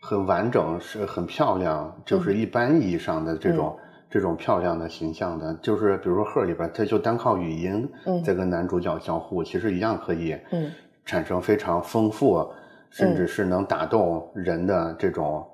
[0.00, 3.76] 很完整、是很漂亮，就是一般意义上的这种。
[4.10, 8.22] 这种漂亮的形象的，就是比如说《Her》里边，它就单靠语音嗯。
[8.22, 10.70] 在跟男主角交互，其实一样可以嗯。
[11.04, 12.48] 产生非常丰富，
[12.90, 15.44] 甚至是能打动人的这种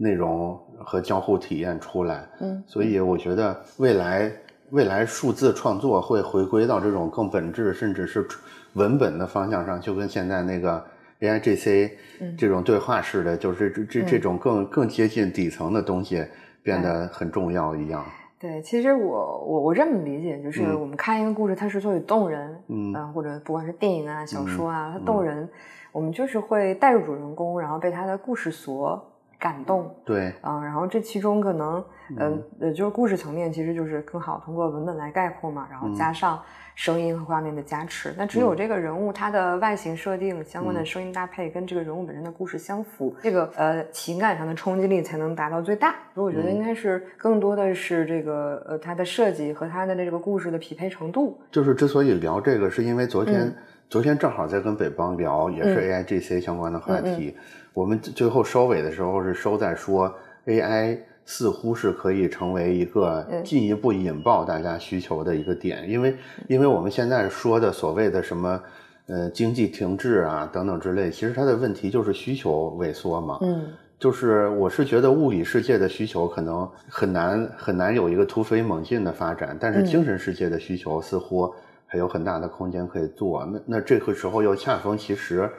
[0.00, 2.26] 内容和交互体验出来。
[2.40, 4.32] 嗯所以我觉得未来
[4.70, 8.26] 未来数字创作会回归到这种更本质，甚至是
[8.74, 10.82] 文本的方向上，就跟现在那个
[11.20, 16.24] AIGC 嗯这种对话式的，就是这这嗯这种更更接近底层的东西
[16.62, 18.04] 变得很重要一样。
[18.38, 25.46] 对，其实我我我这么理解，就是嗯我们看一个故事，它之所以动人，嗯呃或者不管是电影啊、小说啊，它嗯动人，
[25.92, 29.09] 我们就是会带入主人公，然后被他的故事所
[29.40, 29.92] 感动。
[30.04, 36.40] 对，啊、然后这其中可能，嗯嗯呃，就是故事层面其实就是更好通过文本来概括嘛，然后嗯加上
[36.74, 38.14] 声音和画面的加持。
[38.16, 45.94] 那只有这个人物他的外形设定、相关的嗯声音搭配跟这个人物本身的故事相符，这个呃情感上的冲击力才能达到最大。
[46.14, 51.40] 所以我觉得嗯应该是更多的是这个呃它的设计和它的这个故事的匹配程度。
[51.50, 53.56] 就是之所以聊这个，是因为昨天、嗯
[53.90, 57.36] 昨天正好在跟北邦聊，也是嗯 AIGC 相关的话题。
[57.74, 60.14] 我们最后收尾的时候是收在说
[60.46, 66.16] AI 似乎是可以成为一个嗯进一步引爆大家需求的一个点，因为
[66.48, 68.60] 因为我们现在说的所谓的什么。
[69.06, 73.38] 呃，经济停滞啊，等等之类，其实它的问题就是需求萎缩嘛。
[73.42, 73.66] 嗯
[73.98, 81.52] 就是我是觉得物理世界的需求可能很难很难有一个突飞猛进的发展，但是嗯精神世界的需求似乎
[81.86, 83.44] 还有很大的空间可以做。
[83.44, 85.50] 那那这个时候又恰逢其时，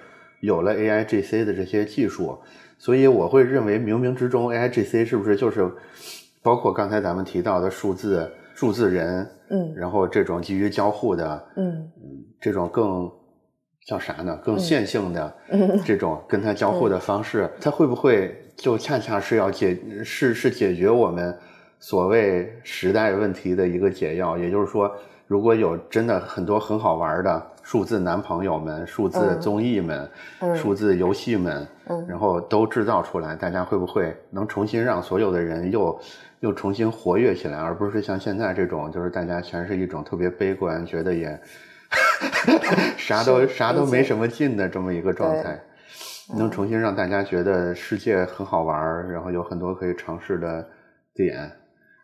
[0.42, 2.38] 有了 AIGC 的这些技术，
[2.78, 5.72] 所以我会认为冥冥之中 AIGC 是不是就是
[6.44, 11.90] 包括刚才咱们提到的数字数字人，嗯然后这种基于交互的嗯
[12.40, 13.10] 这种更
[13.88, 14.38] 叫啥呢？
[14.44, 21.36] 更线性的嗯这种跟它交互的方式，它会不会就恰恰是要解是是解决我们
[21.80, 24.38] 所谓时代问题的一个解药？
[24.38, 24.92] 也就是说，
[25.28, 29.40] 如果有真的很多很好玩的数字男朋友们、数字嗯。
[29.42, 30.56] 综艺们、嗯。
[30.56, 32.06] 数字游戏们，嗯。
[32.08, 36.00] 然后都制造出来，大家会不会能重新让所有的人又
[36.40, 41.40] 又重新活跃起来，而不是像现在这种，就是大家全是一种特别悲观，觉得也
[42.98, 45.44] 啥都是啥都没什么劲的这么一个状对。
[45.44, 45.62] 态，
[46.38, 50.68] 能重新让大家觉得世界很好玩儿，然后有很多可以尝试的
[51.14, 51.52] 点，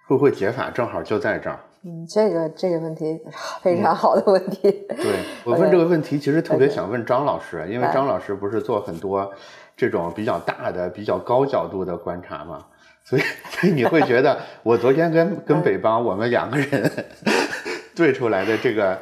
[0.07, 1.59] 会不会解法正好就在这儿？
[1.83, 3.19] 嗯，这个这个问题
[3.61, 4.69] 非常好的问题。
[4.87, 9.31] 对 我问这个问题，其实特别想问张老师，因为哎张老师不是做很多
[9.75, 12.65] 这种比较大的、比较高角度的观察嘛，
[13.03, 17.05] 所以所以你会觉得 我昨天跟跟北邦我们两个人
[17.95, 18.97] 对出来的这个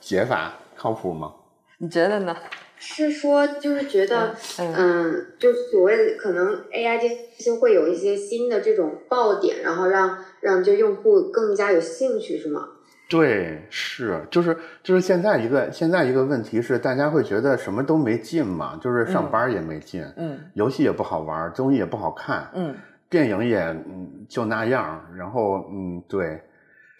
[0.00, 1.32] 解法靠谱吗？
[1.78, 2.34] 你觉得呢？
[2.78, 7.08] 是说就是觉得，嗯嗯，就所谓的可能 AI 这
[7.42, 12.68] 些会有一些新的这种爆点，然后让让这用户更加有兴趣，是吗？
[13.08, 22.72] 对，是，就是就是现在一个现在一个问题是，大家会觉得什么都没劲嘛，就是上班也没劲，嗯游戏也不好玩，综艺也不好看，嗯
[23.10, 26.40] 电影也嗯就那样，然后嗯对，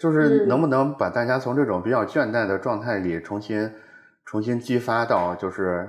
[0.00, 3.70] 就是嗯能不能把大家从这种比较倦怠的状态里重新
[4.24, 5.88] 重新激发到就是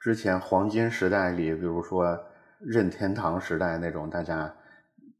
[0.00, 2.18] 之前黄金时代里，比如说
[2.60, 4.52] 任天堂时代那种，大家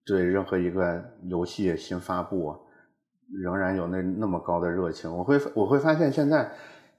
[0.06, 2.56] 对任何一个游戏新发布
[3.42, 5.14] 仍然有那那么高的热情。
[5.14, 6.48] 我会我会发现现在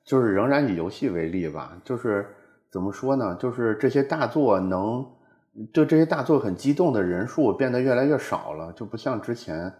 [0.03, 2.27] 就是仍然以游戏为例吧，就是
[2.69, 3.35] 怎么说呢？
[3.39, 5.05] 就是这些大作能
[5.73, 9.73] 就这些大作很激动的人数变得越来越少了，就不像之前。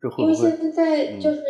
[0.00, 1.42] 这会因为现在就是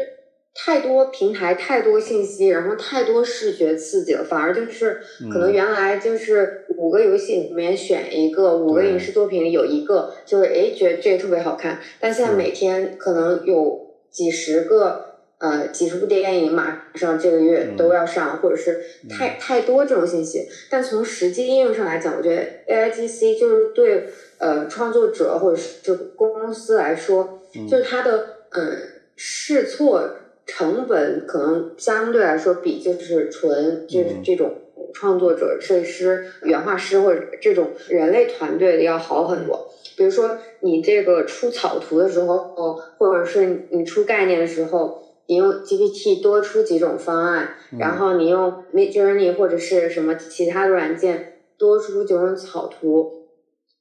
[0.61, 5.01] 太多平台、太多信息，然后太多视觉刺激了，反而就是
[5.33, 15.07] 可能原来就是五个游戏里面选一个，五个影视作品里有一个，就是哎觉得这个特别好看，但现在每天可能有几十个。
[15.41, 20.49] 呃，几十部电影马上这个月都要上，或者是太太多这种信息。
[20.69, 27.41] 但从实际应用上来讲，我觉得 A I G C 就是对呃创作者或者是公司来说，
[27.71, 28.77] 就是它的嗯
[29.15, 30.11] 试错
[30.49, 34.53] 成本可能相对来说比就是纯就是这种
[34.93, 39.69] 创作者、设计师、原画师或者这种人类团队的要好很多。
[39.97, 45.05] 比如说你这个出草图的时候，或者是你出概念的时候。
[45.31, 53.18] 你用 GPT 多出几种方案，然后你用 Midjourney 或者是什么其他的软件多出几种草图，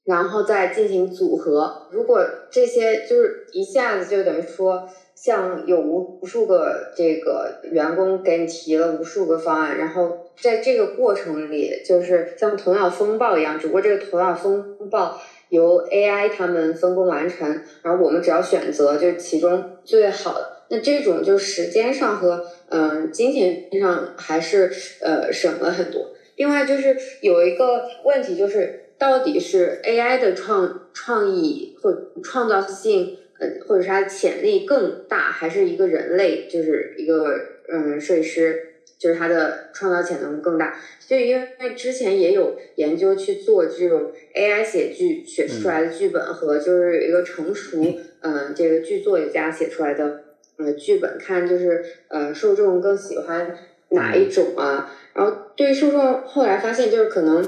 [0.08, 1.86] 然后再进行组合。
[1.90, 20.52] 如果这些就是一下子就等于说，像有无无数个这个员工给你提了无数个方案，然后在这个过程里，就是像头脑风暴一样，只不过这个头脑风暴由 AI 他们分工完成，然后我们只要选择就其中最好的。
[20.70, 26.12] 那这种就时间上和嗯金钱上还是呃省了很多。
[26.36, 40.76] 另外就是有一个问题，就是到底是 AI 的创创意或创造性，呃或者是它的潜力更大，还是一个人类就是一个嗯设计师，就是他的创造潜能更大？
[41.06, 47.82] 就因为之前也有研究去做这种 AI 写剧写出来的剧本和就是一个成熟
[48.20, 50.24] 嗯这个剧作家写出来的。
[50.60, 53.56] 呃，剧本看就是呃，受众更喜欢
[53.90, 54.90] 哪一种啊？
[55.14, 57.44] 然后对于受众后来发现，就是可能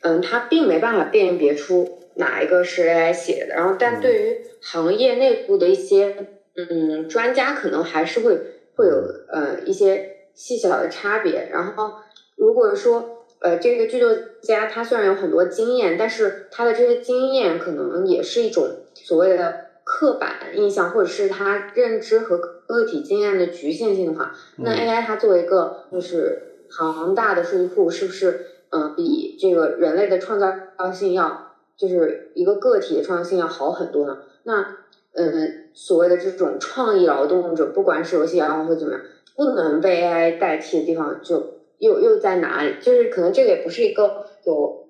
[0.00, 3.54] 嗯，他并没办法辨别出哪一个是 AI 写的。
[3.54, 6.16] 然后，但对于行业内部的一些
[6.56, 8.36] 嗯专家，可能还是会
[8.74, 8.94] 会有
[9.28, 11.48] 呃一些细小的差别。
[11.52, 11.92] 然后，
[12.36, 19.66] 如果说呃这个剧作家他虽然有很多经验，但是他的这些经验可能也是一种所谓的。
[19.84, 34.18] 刻板印象，或者是他认知和个体经验的局限性的话，那 AI 它作为一个就是庞大的数据库，是不是嗯比这个人类的创造性要就是一个个体的创造性要好很多呢？
[34.44, 34.76] 那
[35.14, 39.02] 嗯所谓的这种创意劳动者，不管是游戏也好或怎么样，
[39.36, 42.76] 不能被 AI 代替的地方，就又又在哪里？
[42.80, 44.86] 就是可能这个也不是一个有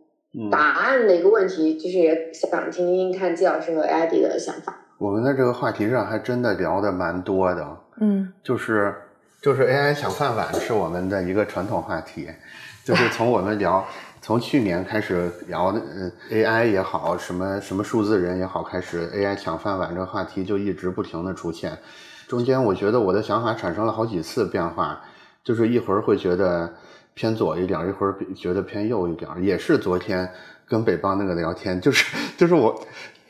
[0.51, 4.82] 答案的一个问题，就是也想听听看季老师和 Eddie 的想法。
[5.03, 8.95] 我们在这个话题上还真的聊的蛮多的，嗯，就是
[9.43, 12.31] 就是 AI 抢饭碗是我们的一个传统话题，
[12.85, 13.85] 就是从我们聊
[14.21, 21.77] 从去年开始聊呃 AI 也好，什么什么数字人也好，开始 AI 抢饭碗这个话题就一直不停的出现，
[22.29, 25.01] 中间我觉得我的想法产生了好几次变化，
[25.43, 26.73] 就是一会儿会觉得
[27.15, 30.31] 偏左一点，一会儿觉得偏右一点，也是昨天
[30.69, 32.81] 跟北邦那个聊天，就是就是我。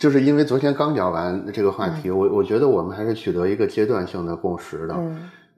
[0.02, 5.00] 就是因为昨天刚聊完这个话题，我我觉得我们还是取得一个阶段性的共识的，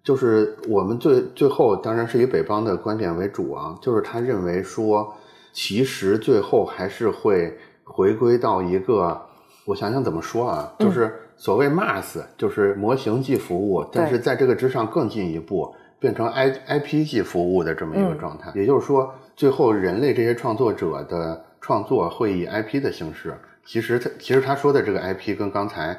[0.02, 5.14] 就是我们最最后当然是以北方的观点为主啊，就是他认为说，
[5.54, 9.18] 其实最后还是会回归到一个，
[9.64, 23.34] 我想想怎么说啊，就是所谓 MaaS，就是模型即服务，但是在这个之上更进一步，变成 I IP 即服务的这么一个状态，也就是说，最后人类这些创作者的创作会以 IP 的形式。
[23.66, 25.98] 其实他其实他说的这个 IP 跟刚才，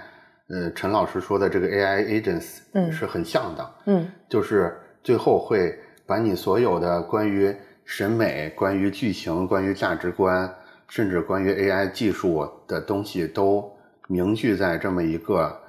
[0.50, 10.54] 呃，陈老师说的这个 AI agents 是很像的，嗯，就是最后会把你所有的关于审美、关于剧情、关于价值观，
[10.88, 13.72] 甚至关于 AI 技术的东西都
[14.08, 15.60] 凝聚在这么一个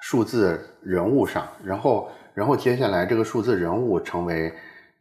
[0.00, 4.52] 数字人物上，然后，然后接下来这个数字人物成为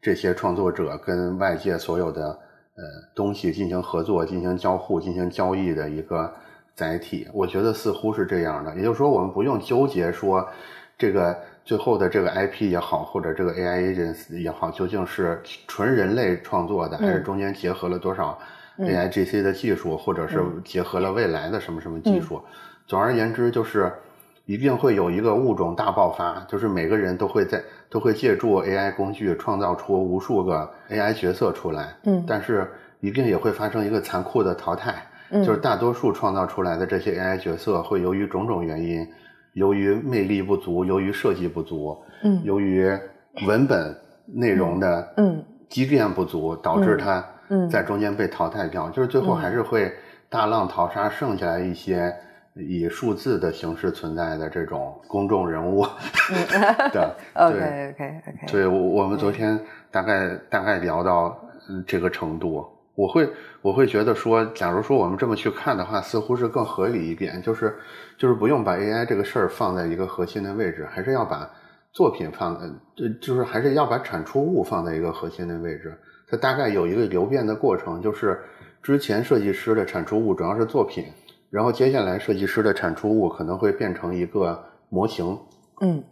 [0.01, 2.37] 这些创作者跟外界所有的。
[2.75, 6.33] 呃，东西进行合作、进行交互、进行交易的一个
[6.73, 8.73] 载体，我觉得似乎是这样的。
[8.75, 10.47] 也就是说，我们不用纠结说，
[10.97, 18.39] 这个最后的这个 IP 也好，或者这个 AI agents 也好，究竟是纯人类创作的，还是中间结合了多少
[18.79, 22.41] AIGC 的技术，或者是结合了未来的什么什么技术？
[22.87, 23.91] 总而言之，就是
[24.45, 27.61] 一定会有一个物种大爆发，就是每个人都会在
[27.91, 32.23] 都会借助 AI 工具创造出无数个 AI 角色出来，嗯。
[32.25, 32.71] 但是
[33.01, 34.95] 一定也会发生一个残酷的淘汰，
[35.29, 35.43] 嗯。
[35.43, 39.05] 就是大多数创造出来的这些 AI 角色会由于种种原因，
[39.53, 42.41] 由于魅力不足，由于设计不足，嗯。
[42.45, 42.89] 由于
[43.45, 43.93] 文本
[44.25, 45.43] 内容的嗯。
[45.67, 47.69] 积淀不足，导致它嗯。
[47.69, 49.91] 在中间被淘汰掉，就是最后还是会
[50.29, 52.15] 大浪淘沙，剩下来一些
[52.55, 55.85] 以数字的形式存在的这种公众人物
[56.91, 57.15] 的。
[57.35, 61.37] OK 对 OK OK，对，我我们昨天大概大概聊到
[61.69, 63.29] 嗯这个程度，我会
[63.61, 67.75] 我会觉得说，假如说我们这么去看的话，似乎是更合理一点，就是
[68.17, 71.49] 就是不用把 AI 这个事儿放在一个核心的位置，还是要把
[71.93, 75.97] 作品放呃，就就是还是要把产出物放在一个核心的位置。
[76.29, 78.39] 它大概有一个流变的过程，就是
[78.81, 81.05] 之前设计师的产出物主要是作品，
[81.51, 85.37] 然后接下来设计师的产出物可能会变成一个模型，
[85.81, 86.03] 嗯。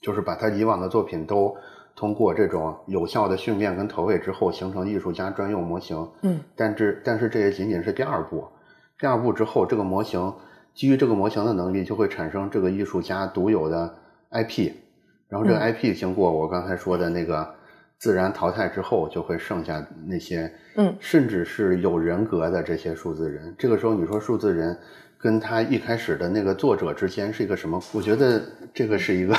[0.00, 1.56] 就是把他以往的作品都
[1.94, 6.10] 通过这种有效的训练跟投喂之后，形成艺术家专用模型。
[6.22, 6.40] 嗯。
[6.56, 8.44] 但是但是这也仅仅是第二步，
[8.98, 10.34] 第二步之后，这个模型
[10.74, 13.94] 基于这个模型的能力，就会产生这个艺术家独有的
[14.32, 14.72] IP，
[15.28, 15.72] 然后这个嗯。
[15.72, 17.54] IP 经过我刚才说的那个
[18.02, 23.54] 自然淘汰之后，就会剩下那些嗯甚至是有人格的这些数字人。
[23.56, 24.76] 这个时候你说数字人。
[25.24, 27.80] 跟他一开始的那个作者之间是一个什么？
[27.92, 28.42] 我觉得
[28.74, 29.32] 这个是一个，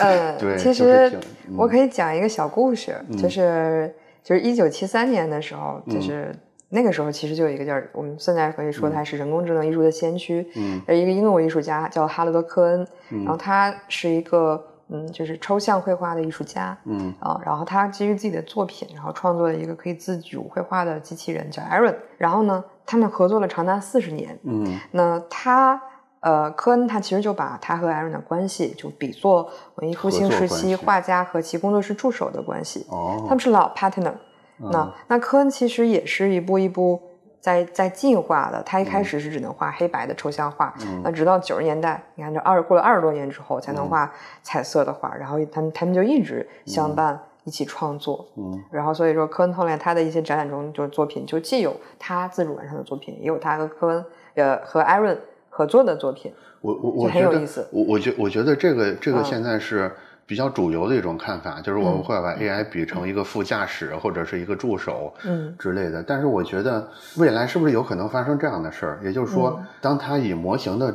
[0.00, 1.18] 呃， 对，其就是实
[1.50, 3.94] 嗯我可以讲一个小故事，嗯就是
[4.24, 6.34] 就是一九七三年的时候，嗯就是
[6.70, 16.76] 那个时候其实就有一个叫我们现在可以说他是人工智能艺术的先驱，嗯呃，一个英国艺术家叫哈罗德·科恩，嗯然后他是一个嗯，就是抽象绘画的艺术家。
[16.84, 21.94] 嗯啊，然后他基于自己的作品，然后创作了一个可以自主绘画的机器人，叫 Aaron。
[22.18, 24.38] 然后呢，他们合作了长达四十年。
[24.44, 25.80] 嗯那他
[26.20, 32.84] 呃，科恩他其实就把他和 Aaron 的关系就比作文艺复兴时期画家和其工作室助手的关系。
[32.88, 34.14] 哦，他们是老 partner。
[34.58, 37.00] 那嗯那科恩其实也是一步一步
[37.40, 38.62] 在在进化的。
[38.62, 44.12] 他一开始是只能画黑白的抽象画，嗯那直到九十年代，你看这二过了二十多年之后才能画
[44.42, 48.26] 彩色的画，然后他们他们就一直相伴一起创作。
[48.36, 55.18] 嗯然后所以说，科恩后来他的一些展览中，就是作品就既有他自主完成的作品，也有他和科恩呃和艾伦
[55.48, 56.32] 合作的作品。
[56.62, 59.94] 我我我很有意思我我觉我觉得这个这个嗯现在是
[60.26, 66.02] 比较主流的一种看法，就是我们嗯会把 AI 比成一个副驾驶或者是一个助手，嗯之类的。
[66.02, 69.00] 但是我觉得未来是不是有可能发生这样的事儿？
[69.04, 70.94] 也就是说，当它以模型的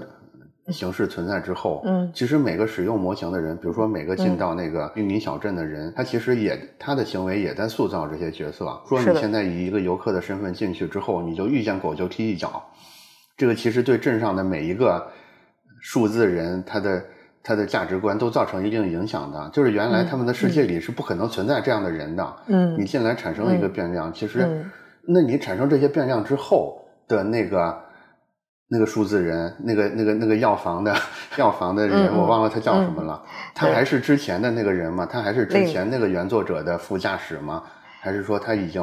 [0.67, 8.79] 形式存在之后，嗯其实每个使用模型的人，比如说每个进到那个玉米小镇的人，他其实也他的行为也在塑造这些角色。
[8.87, 12.61] 说你现在以一个游客的身份进去之后，你就遇见狗就踢一脚，
[13.37, 15.07] 这个其实对镇上的每一个
[15.79, 17.03] 数字人，他的
[17.43, 19.49] 他的价值观都造成一定影响的。
[19.53, 24.71] 就是原来他们的世界里是不可能存在这样的人的，嗯你进来产生了一个变量，其实嗯，
[25.07, 27.77] 那你产生这些变量之后的那个
[28.69, 30.95] 那个数字人，那个那个那个药房的
[31.37, 33.21] 药房的人，我忘了他叫什么了，
[33.53, 35.05] 他还是之前的那个人吗？
[35.05, 37.63] 他还是之前那个原作者的副驾驶吗？
[37.99, 38.81] 还是说他已经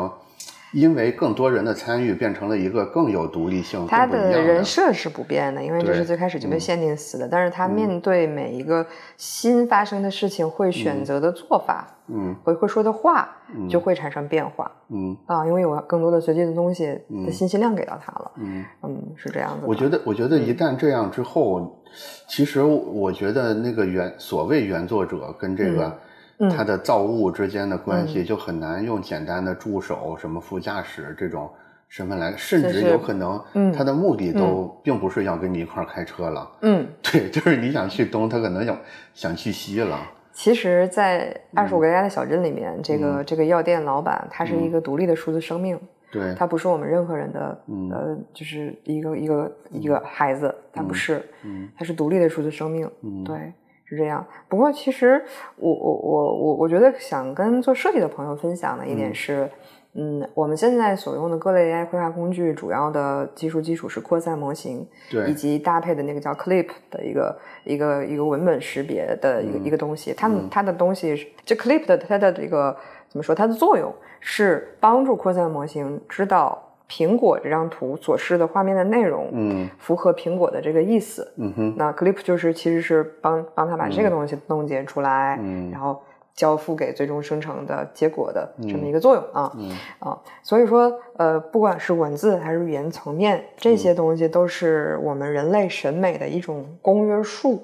[0.73, 7.29] 因为更多人的参与，变成了一个更有独立性、他更不一样人设是不变的，因为这是最开始就被嗯限定死的。
[7.29, 18.31] 但是他面对每一个新发生的事情，会选择的做法，嗯会会说的话，嗯就会产生变化嗯啊，因为有更多的随机的东西的嗯信息量给到他了。
[18.37, 18.65] 嗯。
[18.83, 19.67] 嗯，是这样子的。
[19.67, 21.83] 我觉得，我觉得一旦这样之后，
[22.29, 25.99] 其实我觉得那个原所谓原作者跟这个
[26.39, 26.49] 嗯。
[26.51, 31.51] 他的造物之间的关系，就很难用简单的助手、什么副驾驶这种
[31.89, 33.73] 身份来，甚至有可能嗯。
[33.73, 36.51] 他的目的都并不是要跟你一块开车了。
[36.63, 38.79] 嗯， 对，就是你想去东，他可能想
[39.15, 39.99] 想去西了。
[40.33, 41.81] 其实，在二十五嗯。
[41.81, 45.77] 个 AI 的小镇里面，这个这个药店老板他是一个独立的数字生命，
[46.13, 47.91] 对，他不是我们任何人的嗯。
[47.91, 51.69] 呃，就是一个一个一个孩子，他不是，嗯。
[51.77, 52.89] 他是独立的数字生命。
[53.03, 53.53] 嗯，对，
[53.89, 54.25] 是这样。
[54.49, 55.25] 不过其实
[55.57, 59.51] 我我我我我觉得想跟做设计的朋友分享的一点嗯是，
[59.95, 70.13] 嗯我们现在所用的各类 AI 绘画工具，主要的技术基础是扩散模型，对以，及搭配的那个叫 Clip 的一个一个一个文本识别的一个、嗯一个东西。
[70.13, 72.77] 它们它的东西是，这 Clip 的它的这个
[73.09, 73.35] 怎么说？
[73.35, 79.69] 它的作用是帮助扩散模型知道苹果这张图所示的画面的内容，嗯。
[79.79, 81.31] 符合苹果的这个意思。
[81.37, 85.71] 嗯哼，那 Clip 就是其实是帮帮他把这个东西冻结出来，嗯。
[85.71, 86.01] 然后
[86.35, 89.71] 交付给最终生成的结果的这么嗯一个作用啊、嗯。
[89.99, 93.77] 啊，所以说呃，不管是文字还是语言层面，这嗯。
[93.77, 97.63] 些东西都是我们人类审美的一种公约数。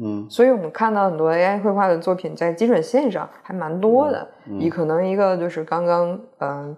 [0.00, 0.26] 嗯。
[0.30, 4.28] 所以我们看到很多 AI 绘画的作品在基准线上还蛮多的。
[4.46, 4.58] 嗯。
[4.60, 6.76] 你可能一个就是刚刚嗯呃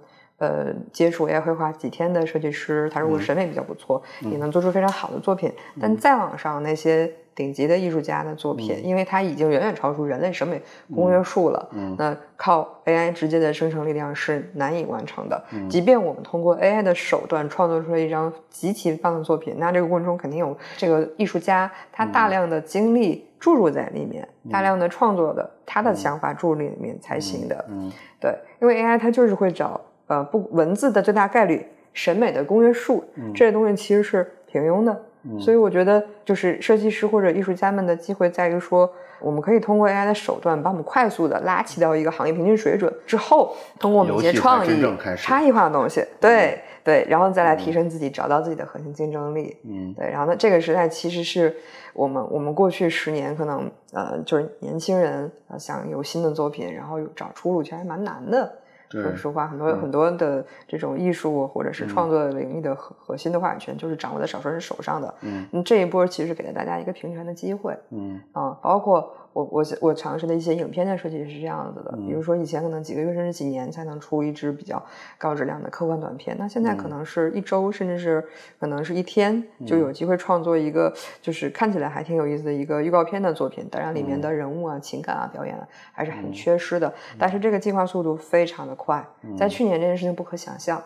[0.92, 3.20] 接触 AI 绘画几天的设计师，他如果嗯。
[3.20, 5.52] 审美比较不错，也能做出非常好的作品。
[5.74, 5.78] 嗯。
[5.80, 10.60] 但再往上那些顶级的艺术家的作品，因为它已经远远超出人类审美
[10.94, 11.94] 公约数了，嗯。
[11.98, 15.42] 那靠 AI 直接的生成力量是难以完成的。
[15.52, 15.68] 嗯。
[15.68, 27.64] 即便我们通过 AI 的手段创作出了一张极其棒的作品，那这个过程中肯定有这个艺术家他大量的精力注入在里面，大量的创作的他的想法注入里面才行的。
[27.68, 27.90] 嗯。
[28.20, 29.80] 对，因为 AI 它就是会找
[30.12, 33.04] 呃不文字的最大概率、审美的公约数，
[33.34, 35.00] 这些东西其实是平庸的。
[35.38, 44.84] 所以我觉得，就是设计师或者艺术家们的机会在于说，我们可以通过 AI 的手段，把我们快速的拉起到一个行业平均水准之后，通过我们一些创意
[45.16, 49.56] 差异化的东西，对对，然后再来提升自己，找到自己的核心竞争力。
[49.62, 51.54] 嗯对，然后呢，这个时代其实是
[51.94, 58.52] 我们我们过去十年可能呃，就是年轻人呃想有新的作品，然后有找出路，其实还蛮难的。
[58.92, 59.80] 对说实话，很多、嗯。
[59.80, 65.14] 很多的这种艺术或者是创作领域的核、核心的话语权，就是掌握在少数人手上的。
[65.22, 65.46] 嗯。
[65.52, 68.20] 嗯，这一波其实给了大家一个平权的机会嗯。
[68.32, 74.82] 啊、包括我我我尝试的一些影片的设计是这样子的，比如说以前可能几个月甚至几年才能出一支比较
[75.16, 78.22] 高质量的科幻短片，那现在可能是一周甚至是
[78.60, 89.06] 可能是一天就有机会创作一个就是看起来还挺有意思的一个预告片的作品，当然里面的人物啊、情感啊、表演啊还是很缺失的，但是这个进化速度非常的快，
[89.38, 90.82] 在去年这件事情不可想象。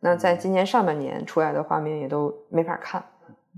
[0.00, 3.04] 那在今年上半年出来的画面也都没法看，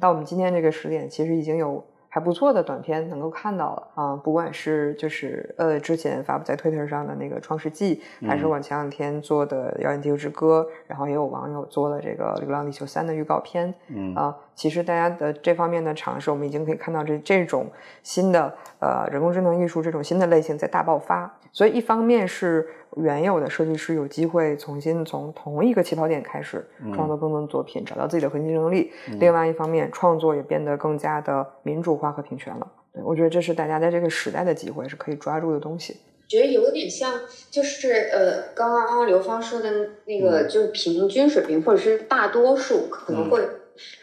[0.01, 17.66] 到我们今天这个时点，其实已经有还不错的短片能够看到了啊、不管是就是呃之前发布在 Twitter 上的那个《创世纪》，还是我前两天做的《谣言地球之歌》，然后也有网友做了这个《流浪地球三》的预告片嗯啊、其实大家的这方面的尝试，我们已经可以看到这这种
[18.03, 21.39] 新的呃人工智能艺术这种新的类型在大爆发。
[21.53, 32.66] 所以一方面是原有的设计师有机会重新从同一个起跑点开始创作更多的作品，找到自己的核心竞争力；另外一方面，创作也变得更加的民主化和平权了。
[32.93, 35.97] 对我觉得这是大家在这个时代的机会，是可以抓住的东西。
[36.28, 37.20] 觉得有点像，
[37.51, 39.70] 就是呃，刚刚刘芳说的
[40.07, 43.41] 那个，就是平均水平，或者是大多数可能会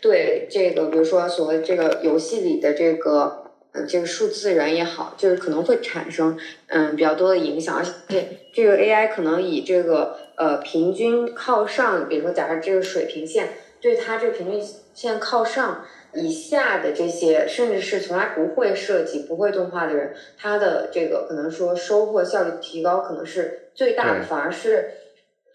[0.01, 3.42] 对这个，比如说所谓这个游戏里的这个
[3.73, 13.49] 呃这个数字人也好，就是可能会产生嗯比较多的影响，而且这个 AI 可能以这个呃平均靠上，比如说假设这个水平线
[13.81, 14.61] 对它这个平均
[14.93, 15.85] 线靠上。
[16.15, 24.91] 以下的这些，甚至是从来不会设计、不会动画的人，他的这个可能说收获效率提高可能是最大的，反而是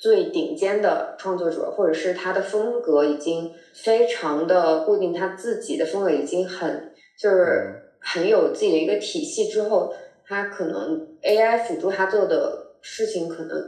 [0.00, 9.92] 最顶尖的创作者，或者是他的风格已经非常的固定，他自己的风格已经很就是很有自己的一个体系之后，
[10.26, 13.58] 他可能 AI 辅助他做的事情，可能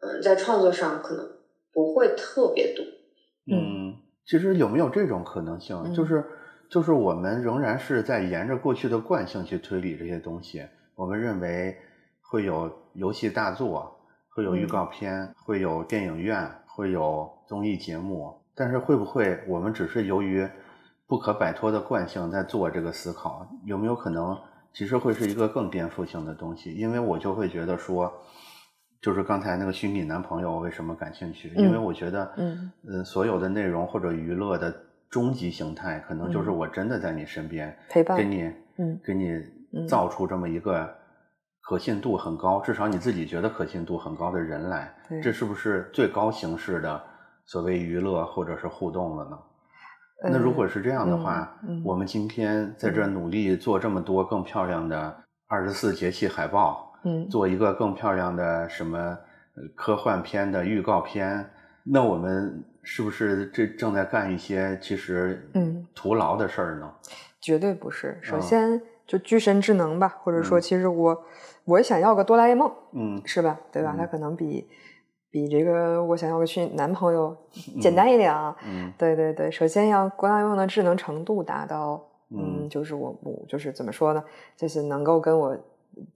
[0.00, 1.28] 嗯在创作上可能
[1.72, 2.84] 不会特别多。
[3.50, 5.76] 嗯，其实有没有这种可能性？
[5.84, 6.24] 嗯就是
[6.70, 10.62] 就是我们仍然是在沿着过去的惯性去推理这些东西。
[10.94, 11.76] 我们认为
[12.20, 13.90] 会有游戏大作，
[14.34, 20.46] 会有预告片，会有电影院，会有综艺节目，但是会不会我们只是由于
[21.08, 23.44] 不可摆脱的惯性在做这个思考？
[23.64, 24.38] 有没有可能
[24.72, 26.72] 其实会是一个更颠覆性的东西？
[26.74, 28.12] 因为我就会觉得说。
[29.00, 31.50] 就是刚才那个虚拟男朋友，为什么感兴趣？
[31.50, 34.74] 因为嗯我觉得，嗯呃，所有的内容或者娱乐的
[35.08, 39.30] 终极形态，可能就是嗯我真的在你身边，陪伴给你，嗯给你
[39.72, 40.92] 嗯造出这么一个
[41.60, 44.92] 可信度很高，至少你自己觉得可信度很高的人来，
[45.22, 47.00] 这是不是最高形式的
[47.46, 49.38] 所谓娱乐或者是互动了呢？
[50.22, 55.16] 那如果是这样的话，嗯嗯我们今天在这努力做这么多更漂亮的
[55.46, 61.48] 二十四节气海报，嗯做一个更漂亮的什么呃科幻片的预告片，
[61.84, 66.90] 那我们是不是这正在干一些其实嗯徒劳的事儿呢？
[67.40, 68.18] 绝对不是。
[68.20, 71.24] 首啊先就居神智能吧，或者说，嗯其实我
[71.64, 73.58] 我想要个哆啦 A 梦，嗯是吧？
[73.70, 73.94] 对吧？
[73.94, 74.68] 嗯它可能比
[75.30, 77.36] 比这个我想要个去男朋友
[77.80, 78.56] 简单一点啊。
[78.64, 84.22] 嗯对对对，首先要哆啦 A 梦的智能程度达到，嗯嗯，就是我我就是怎么说呢？
[84.56, 85.56] 就是能够跟我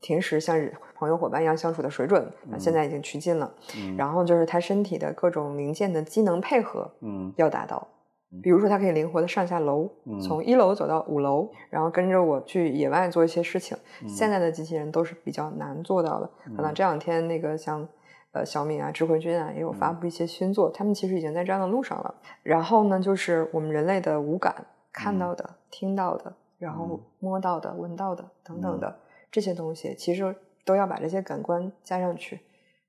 [0.00, 0.56] 平时像
[0.94, 3.52] 朋友伙伴一样相处的水准，那现在已经趋近了。
[3.76, 7.88] 嗯然后就是他身体的各种零件的机能配合嗯要达到
[8.32, 8.40] 嗯。
[8.42, 13.76] 比如说，他可以灵活的上下楼，嗯从一楼走到五楼，然后跟着我去野外做一些事情。
[14.02, 16.30] 嗯现在的机器人都是比较难做到的。
[16.56, 17.86] 可能这两天那个像
[18.32, 22.14] 呃小米啊、智慧君啊也有嗯发布一些新作，他们其实已经在这样的路上了。
[22.42, 26.32] 然后呢，就是我们人类的五感看到的、听到的。
[26.58, 28.96] 然后摸到的、闻到的等等的
[29.32, 30.32] 这些东西，其实
[30.64, 32.38] 都要把这些感官加上去，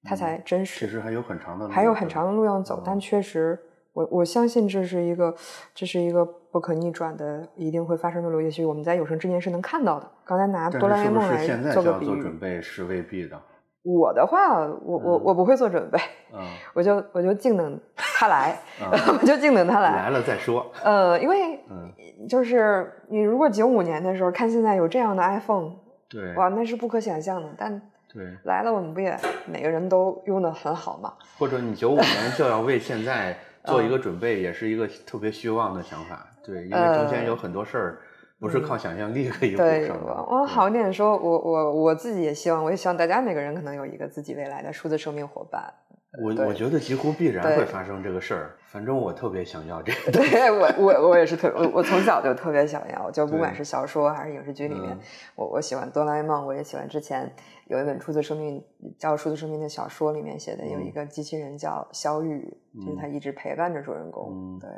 [0.03, 0.85] 它才真实。
[0.85, 3.59] 其实还有很长的路，还有很长的路要走，但确实，
[3.93, 5.33] 我我相信这是一个，
[5.73, 8.39] 这是一个不可逆转的，一定会发生的路。
[8.39, 10.07] 也许我们在有生之年是能看到的。
[10.23, 13.41] 刚才拿哆啦 A 梦来做个比喻，准备是未必的。
[13.83, 15.99] 我的话，我我我不会做准备，
[16.33, 16.39] 嗯
[16.73, 20.65] 我就我就静等他来，我就静等他来 来了再说。
[20.83, 21.59] 呃，因为
[22.27, 25.71] 就是你如果九五年的时候看现在有这样的 iPhone，
[26.09, 27.49] 对，哇，那是不可想象的。
[27.57, 27.81] 但
[28.11, 31.13] 对来了，我们不也每个人都用的很好吗？
[31.37, 36.25] 或者你九五年就要为现在做一个准备，也是一个特别虚妄的想法。
[36.45, 37.97] 对，因为中间有很多事儿。
[38.43, 40.11] 不是靠想象力可以补上的。
[40.29, 45.73] 我好一点说，我我我自己也希望，我也希望大家每个人可能有一个自己未来的数字生命伙伴。
[46.21, 48.57] 我我觉得几乎必然会发生这个事儿。
[48.67, 50.11] 反正我特别想要这 个。
[50.11, 54.97] 对我我我也是特我我从小就特别想要，就不管是小说还是影视剧里面，
[55.35, 57.33] 我我喜欢哆啦 A 梦，我也喜欢之前
[57.67, 58.61] 有一本数字生命
[58.99, 64.59] 叫数字生命的小说里面写的有一个机器人叫小雨，就是他一直陪伴着主人公。
[64.59, 64.69] 对。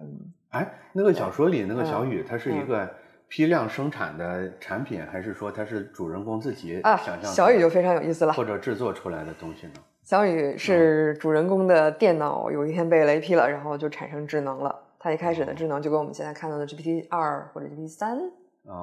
[0.00, 2.88] 嗯，哎，那个小说里那个小雨，它是一个
[3.26, 7.24] 批量生产的产品，还是说它是主人公自己想象？
[7.24, 9.72] 小雨就非常有意思了，或者制作出来的东西呢？
[10.04, 14.78] 小雨是主人公的电脑有一天被雷劈了，然后就产生智能了。
[15.00, 18.18] 他一开始的智能就跟我们现在看到的 GPT 二或者 GPT 三。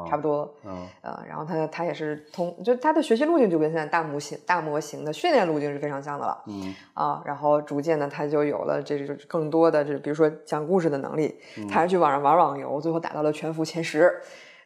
[0.09, 14.21] 差不多，嗯，呃，然后他他也是通，就他的学习路径就跟现在大模型大模型的训练路径是非常像的了，嗯，啊，然后逐渐的他就有了这种更多的这比如说讲故事的能力，他还去网上玩网游，最后打到了全服前十，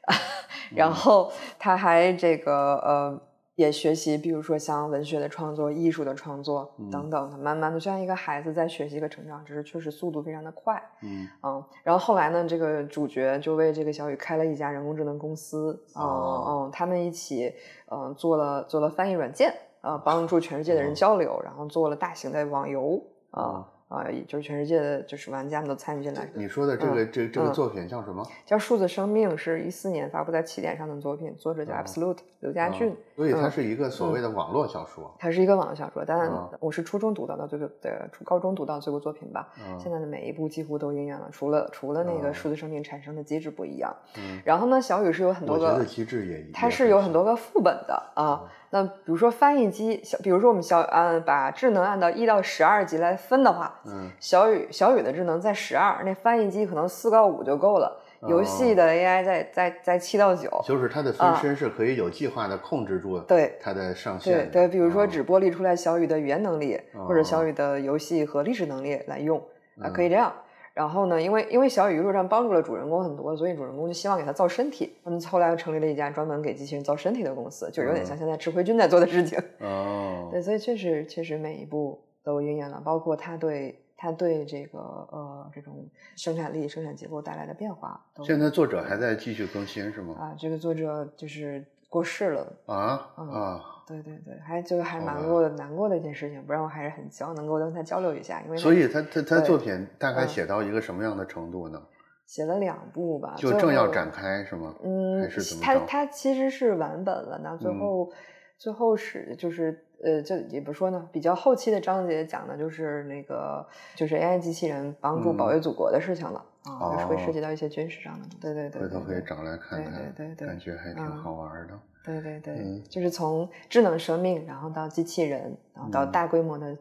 [0.75, 3.21] 然后他还这个呃。
[3.55, 10.81] 也学习，比如说像文学的创作、艺术的创作等等，的慢慢的就像一个孩子在学习和成长，只是确实速度非常的快。
[11.01, 17.53] 嗯，嗯，然后后来呢，这个主角就为这个小雨开了一家人工智能公司，嗯嗯，他们一起
[17.91, 23.01] 嗯做了做了翻译软件，呃，帮助全世界的人交流，然后做了大型的网游，
[23.31, 23.71] 啊。
[23.95, 26.29] 啊，就是全世界的就是玩家们都参与进来。
[26.33, 28.25] 你说的这个这这个作品叫什么？
[28.45, 32.95] 叫《数字生命》，是一四年发布在起点上的作品，作者叫 Absolute 刘家俊。
[33.15, 35.15] 所以它是一个所谓的网络小说。
[35.17, 36.29] 它是一个网络小说，但
[36.59, 39.49] 我是初中读到的最后的，初高中读到最后作品吧。
[39.79, 43.95] 现在的每一部几乎都应验了，除了除了那个数字生命产生的机制不一样。
[44.17, 48.43] 嗯然后呢，小雨是有很多个机制也，它是有很多个副本的啊。
[48.75, 58.01] 那比如说翻译机，小比如说我们小嗯把智能按到一到十二级来分的话，嗯，小雨小雨的智能在十二，那翻译机可能四到五就够了。
[58.27, 64.49] 游戏的 AI 在在在七到九，就是它的分身是可以有计划的控制住对它的上限。
[64.49, 69.37] 对对，比如说只剥离出来小雨的语言能力，或者小雨的游戏和历史能力来用
[69.79, 70.33] 啊，可以这样。
[70.75, 74.93] 然后呢，因为因为小雨一路上帮助了主人公很多，所以主人公就希望给他造身体。
[75.05, 79.39] 他们后来又成立了一家专门给机器人造身体的公司，就有点像现在指挥君在做的事情。
[79.61, 88.05] 哦， 对，所以确实确实每一步都应验了，包括他对他对这个呃这种生产力、生产结构带来的变化。
[88.21, 90.15] 现在作者还在继续更新是吗？
[90.19, 93.61] 啊，这个作者就是过世了啊啊。
[93.87, 101.81] 对对对，还就还蛮过的难过的一件事情，不然我还是很希望能够跟他交流一下，因为所以他他他作品大概写到一个什么样的程度呢？
[102.25, 104.73] 写了两部吧，就正要展开是吗？
[104.83, 108.11] 嗯，还是怎么他他其实是完本了，那最后
[108.57, 113.63] 最后是就是呃，就也不说呢，比较后期的章节讲的就是那个
[113.93, 121.79] 就是 AI 机器人帮助保卫祖国的事情了啊，就是会涉及到一些军事上的，对对对，回头可以找来看看，对对对，感觉还挺好玩的。
[122.05, 126.77] 对对对，就是从智能生命，然后到机器人，然后到大规模的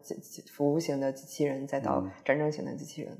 [0.52, 3.16] 服务型的机器人，再到战争型的机器人，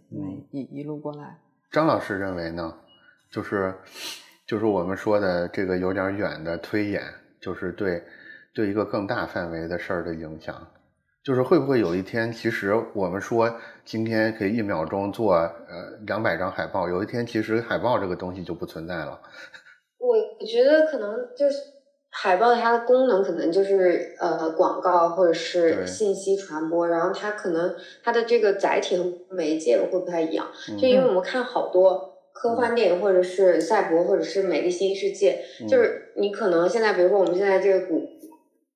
[0.51, 1.39] 一一路过来。
[1.73, 2.77] 张老师认为呢？
[3.31, 3.75] 就是
[4.47, 7.03] 就是我们说的这个有点远的推演，
[7.41, 8.03] 就是对
[8.55, 10.55] 对一个更大范围的事儿的影响，
[11.25, 13.53] 就是会不会有一天，其实我们说
[13.85, 19.19] 今天可以一秒钟做呃两百张海报，有一天其实海报这个东西就不存在了。
[19.99, 21.57] 我觉得可能就是。
[22.17, 30.47] 海报它的功能可能就是呃广告或者是信息传播，然后它可能它的这个载体和媒介会不太一样。
[30.81, 38.09] 就因为我们看好多科幻电影，或者是赛博，或者是美丽新世界，就是你可能现在比如说我们现在这个谷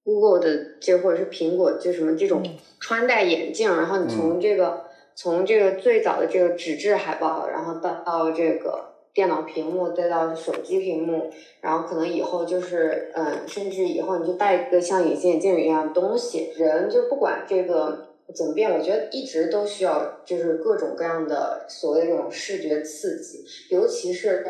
[0.03, 2.43] Google 的这或者是苹果就什么这种
[2.81, 4.81] 穿戴眼镜，然后你从这个
[5.15, 8.88] 从这个最早的这个纸质海报，然后到到这个。
[9.15, 11.31] 电脑屏幕再到手机屏幕，
[11.61, 18.71] 然后可能以后就是，嗯，甚至以后你就戴一个像隐形眼镜一样的东西，人就不管这个怎么变？
[18.73, 24.45] 我觉得一直都需要，就是各种各样的所谓的这种视觉刺激，尤其是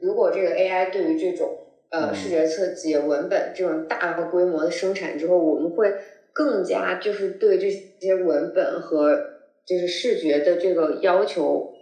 [0.00, 1.58] 如果这个 AI 对于这种
[1.90, 5.92] 呃视觉刺激、文本这种大的规模的生产之后，我们会
[6.32, 9.18] 更加就是对这些文本和
[9.66, 11.73] 就是视觉的这个要求，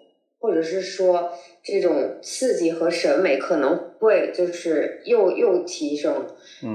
[0.43, 1.31] 或者是说
[1.63, 6.27] 这种刺激和审美可能会就是又又提升，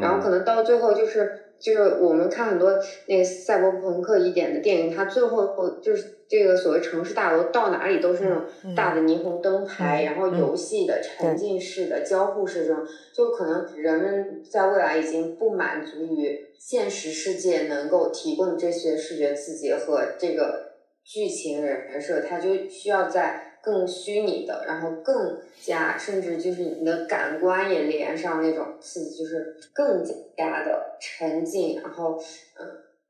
[0.01, 1.43] 然后可能到最后就是。
[1.59, 2.71] 就是我们看很多
[3.07, 23.46] 那个赛博朋克一点的电影，它最后就是这个所谓城市大楼到哪里都是那种大的霓虹灯牌，然后游戏的沉浸式的交互式这种，就可能人们在未来已经不满足于现实世界能够提供这些视觉刺激和这个剧情人设，他就需要在。
[23.67, 30.01] 更虚拟的，然后更加，甚至就是你的感官也连上那种刺激，就是更
[30.37, 31.81] 加的沉浸。
[31.81, 32.17] 然后，
[32.57, 32.65] 嗯，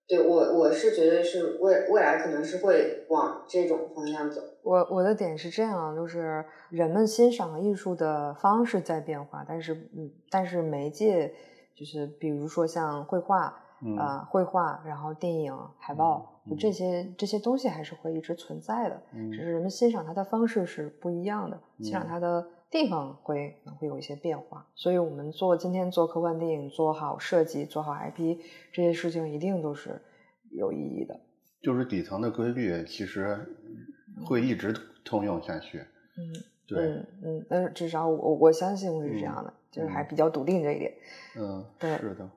[0.07, 4.41] 对我我是觉得是未未来可能是会往这种方向走。
[4.63, 11.31] 我我的点是这样，就是人们欣赏艺术的方式在变化，但是嗯，但是媒介
[11.75, 13.63] 就是比如说像绘画。
[13.99, 24.67] 啊，绘画，然后电影、海报，就这些这些东西还是会一直存在的，只是人们欣赏它的方式是不一样的，欣赏它的地方会可能会有一些变化。
[24.75, 28.37] 所以，我们做今天做科幻电影，做好设计，做好 IP
[28.71, 30.01] 这些事情，一定都是
[30.51, 31.19] 有意义的。
[31.61, 33.37] 就是底层的规律，其实
[34.25, 34.73] 会一直
[35.03, 35.79] 通用下去。
[36.17, 36.33] 嗯，
[36.67, 40.93] 对，嗯嗯，但是至少我我相信会是这样的，就是还比较笃定这一点。
[41.37, 42.29] 嗯，对，是的。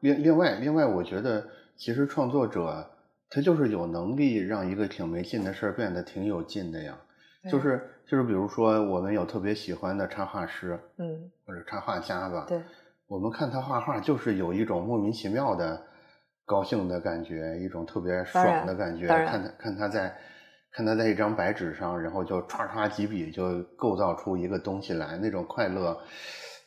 [0.00, 2.88] 另另外另外，我觉得其实创作者
[3.30, 6.98] 他就是有能力让一个挺没劲的事儿变得挺有劲的呀。
[7.50, 12.58] 就是就是，比如说我们有特别喜欢的插画师，嗯，或者插画家吧，对，
[13.06, 15.82] 我们看他画画就是有一种莫名其妙的
[16.46, 19.08] 高兴的感觉，一种特别爽的感觉。
[19.08, 20.16] 看他看他在
[20.72, 25.98] 看他在一张白纸上，然后就唰唰几笔就构造出一个东西来，那种快乐，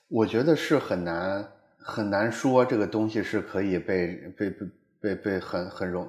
[0.10, 1.48] 我觉得是很难。
[1.80, 4.68] 很难说这个东西是可以被被被
[5.00, 6.06] 被被很很容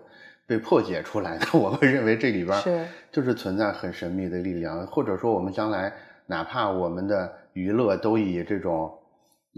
[0.49, 1.46] 被破解出来的。
[1.57, 5.92] 我会认为这里边是就是存在很神秘的力量，或者说我们将来
[6.26, 8.90] 哪怕我们的娱乐都以这种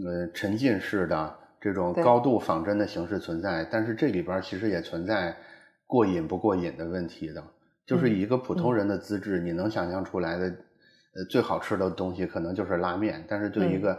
[0.05, 5.36] 呃沉浸式的这种高度仿真的形式存在，但是这里边其实也存在
[5.86, 7.43] 过瘾不过瘾的问题的。
[7.86, 13.97] 就是以一个普通人的资质，你能想象出来的呃最好吃的东西可能就是拉面，但是对一个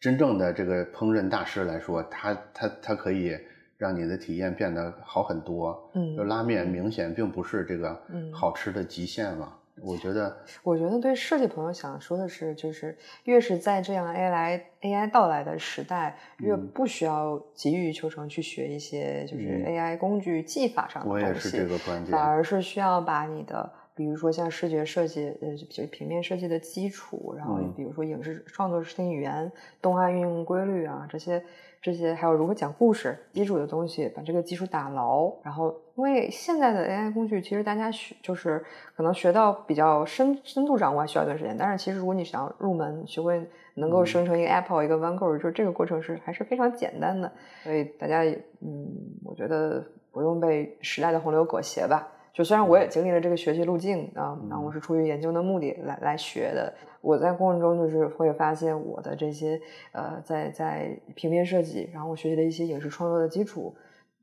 [0.00, 3.36] 真正的这个烹饪大师来说，他他他可以
[3.76, 5.90] 让你的体验变得好很多。
[5.94, 8.00] 嗯，就拉面明显并不是这个
[8.32, 9.54] 好吃的极限嘛。
[9.82, 21.24] 我觉得，我觉得对设计朋友想说的是，就是越是在这样 AI AI 到来的时代，越不需要急于求成去学一些就是 AI 工具技法上的东西。
[21.24, 23.68] 我也是这个观点，反而是需要把你的。
[23.96, 29.50] 比如说像视觉设计，呃，就平面设计的基础，然后比如说影视创作视听语言、
[29.80, 31.40] 动画运用规律啊，这些
[31.84, 35.30] 这些还有如何讲故事基础的东西，把这个基础打牢。
[35.42, 38.64] 然后，因为现在的 AI 工具，其实大家学就是
[38.96, 47.30] 可能学到比较深深度掌握还需要一段时间，但是其实如果你想要入门，学会能够生成一个 Apple 一个 OneCode，就是这个过程是还是非常简单的。
[47.62, 48.24] 所以大家，
[48.62, 48.88] 嗯，
[49.22, 52.08] 我觉得不用被时代的洪流裹挟吧。
[52.34, 59.60] 就虽然我也经历了这个学习路径啊，然后我是出于研究的目的来来学的，我在过程中就是会发现我的这些
[59.92, 63.72] 呃，在在平面设计，然后我学习的一些影视创作的基础，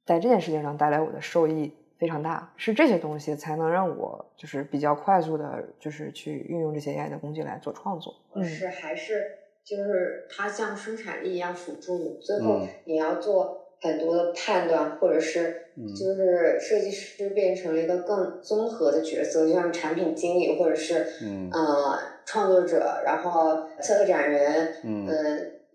[0.05, 8.13] 在这件事情上带来我的受益非常大，是这些东西才能让我就是比较快速的，就是去运用这些 AI 的工具来做创作。
[8.43, 9.23] 是还是
[9.63, 13.60] 就是它像生产力一样辅助你，最后你要做。
[13.81, 15.67] 很多的判断，或者是
[15.97, 21.49] 就是设计师变成了一个更综合的角色，就像产品经理或者是嗯。
[21.51, 25.07] 呃创作者，然后策展人，嗯，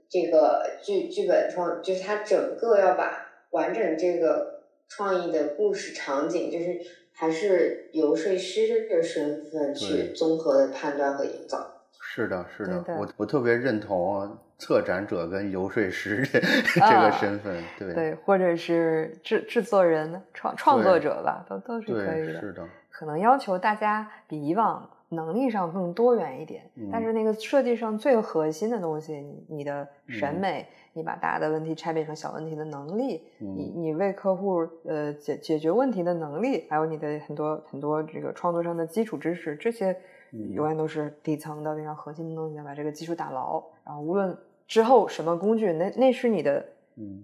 [0.09, 6.80] 这个剧剧本创，就是他整个要把完整这个创意的故事场景，就是
[7.12, 11.82] 还是游说师的身份去综合的判断和营造。
[12.00, 16.24] 是的，是的，我我特别认同策展者跟游说师
[16.74, 22.40] 这个身份，对对，或者是制制作人、创创作者吧，都都是可以的。
[22.40, 39.94] 是的，可能要求大家比以往能力上更多元一点，但是那个设计上最核心的东西，你的审美，你把大的问题拆变成小问题的能力，你你为客户呃解解决问题的能力，还有你的很多很多这个创作上的基础知识，这些。
[40.32, 43.62] 永远都是底层的非常核心的东西，把这个基础打牢。
[43.84, 44.36] 然后无论
[44.66, 46.64] 之后什么工具，那那是你的，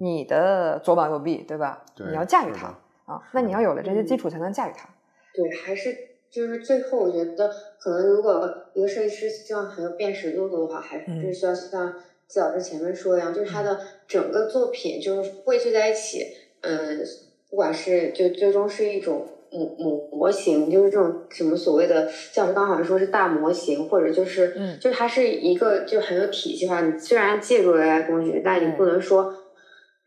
[0.00, 1.84] 你的左膀右臂，对吧？
[1.96, 2.68] 你要驾驭它
[3.04, 3.20] 啊。
[3.32, 4.88] 那你要有了这些基础，才能驾驭它。
[5.34, 5.96] 对，还是
[6.30, 11.94] 就是最后，我觉得可能如果一个设计师希望很有辨识度的话，还是需要像
[12.26, 16.26] 季老师前面说一样，就是他的整个作品就是汇聚在一起，
[16.60, 17.04] 嗯，
[17.50, 19.26] 不管是就最终是一种。
[19.52, 26.80] 模模模型就是这种什么所谓的，像我们刚好像说是大模型，或者就是，嗯，就是它是一个就很有体系化。
[26.80, 29.34] 你虽然借助 AI 工具，但你不能说，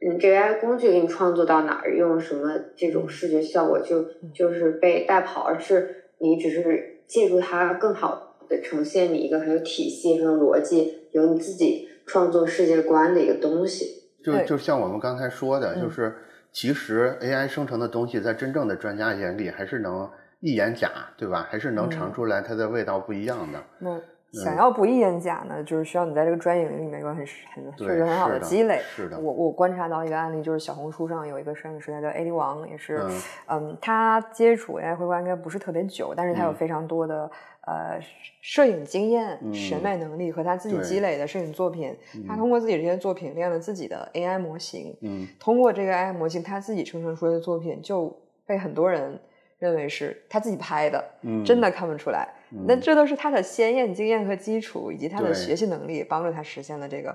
[0.02, 14.04] 嗯，这 AI 工具给你创作到哪儿，用什么这种视觉效果就就是被带跑，而是你只是借助它更好的呈现你一个很有体系、很有逻辑、有你自己创作世界观的一个东西。
[14.24, 16.16] 就就像我们刚才说的，就是。
[16.56, 21.45] 其实 AI 生成的东西，在真正的专家眼里，还是能一眼假，对吧？
[21.51, 23.62] 还是能尝出来它的味道不一样的。
[23.78, 23.99] 那
[24.32, 28.82] 想要不一眼假呢，就是需要你在这个专业领域里面有很很确实很好的积累。
[28.86, 29.20] 是的。
[29.20, 33.01] 我我观察到一个案例，就是小红书上有一个摄影师，他叫 AD 王，也是，
[33.47, 37.30] 嗯，他接触 AI 绘画应该不是特别久，但是他有非常多的。
[37.66, 37.99] 呃，
[38.41, 41.95] 摄影经验、审美能力和他自己积累的摄影作品，
[42.28, 44.95] 他通过自己这些作品练了自己的 AI 模型。
[45.01, 49.20] 嗯，通过这个 AI 模型，他自己生成出来的作品就被很多人
[49.57, 51.03] 认为是他自己拍的。
[51.24, 52.30] 嗯，真的看不出来。
[52.68, 57.09] 那这都是他的鲜艳经验和基础，以及他的学习能力，帮助他实现了这个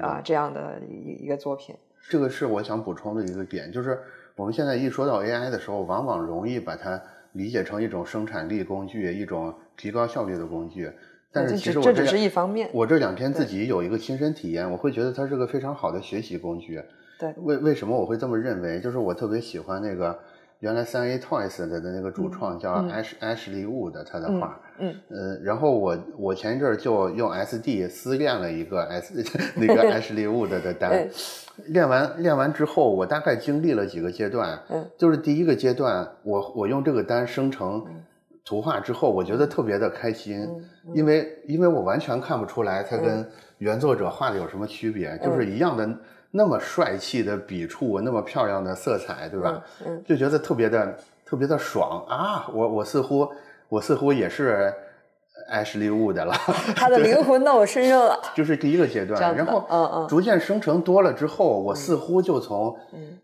[0.00, 1.76] 啊这样的一一个作品。
[2.08, 4.00] 这个是我想补充的一个点，就是
[4.34, 7.00] 我们现在一说到 AI 的时候，往往容易把它
[7.32, 9.54] 理解成一种生产力工具，一种。
[9.80, 10.92] 提高效率的工具，
[11.32, 12.68] 但是其实我这只是一方面。
[12.70, 16.82] 我这两天自己有一个亲身体验，我会觉得它是个非常好的学习工具。
[17.18, 18.78] 对，为为什么我会这么认为？
[18.78, 20.18] 就是我特别喜欢那个
[20.58, 24.69] 原来三 A Toys 的的那个主创叫 Ash Ashley Wood 他的画，嗯，
[25.08, 29.24] 呃，然后我我前一阵儿就用 SD 私练了一个 S
[29.56, 31.08] 那个 Ashley Wood 的单，
[31.66, 37.84] 练完练完之后，我大概经历了几个阶段，嗯，就是第一个阶段，我我用这个单生成。
[38.42, 40.48] 图画之后，我觉得特别的开心，
[40.92, 43.24] 因为因为我完全看不出来它跟
[43.58, 45.88] 原作者画的有什么区别，就是一样的
[46.32, 49.62] 那么帅气的笔触，那么漂亮的色彩，对吧？
[49.86, 52.48] 嗯，就觉得特别的特别的爽啊！
[52.52, 53.30] 我我似乎
[53.70, 54.70] 我似乎也是
[55.48, 56.34] 艾什利物的了，
[56.76, 58.20] 他的灵魂到我身上了。
[58.36, 62.76] 就是第一个阶段，然后嗯嗯，逐渐生成多了之后，我似乎就从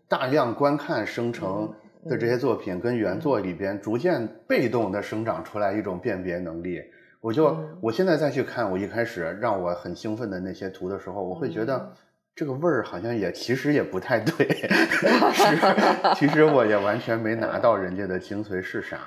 [0.07, 1.71] 大量观看生成。
[2.05, 6.81] 的这些作品跟原作里边逐渐被动的生长出来一种辨别能力，
[7.19, 11.91] 我就我现在再去看我一开始让我很兴奋的那些图的时候，我会觉得
[12.33, 14.47] 这个味儿好像也其实也不太对，
[16.15, 18.99] 其实我也完全没拿到人家的精髓是啥。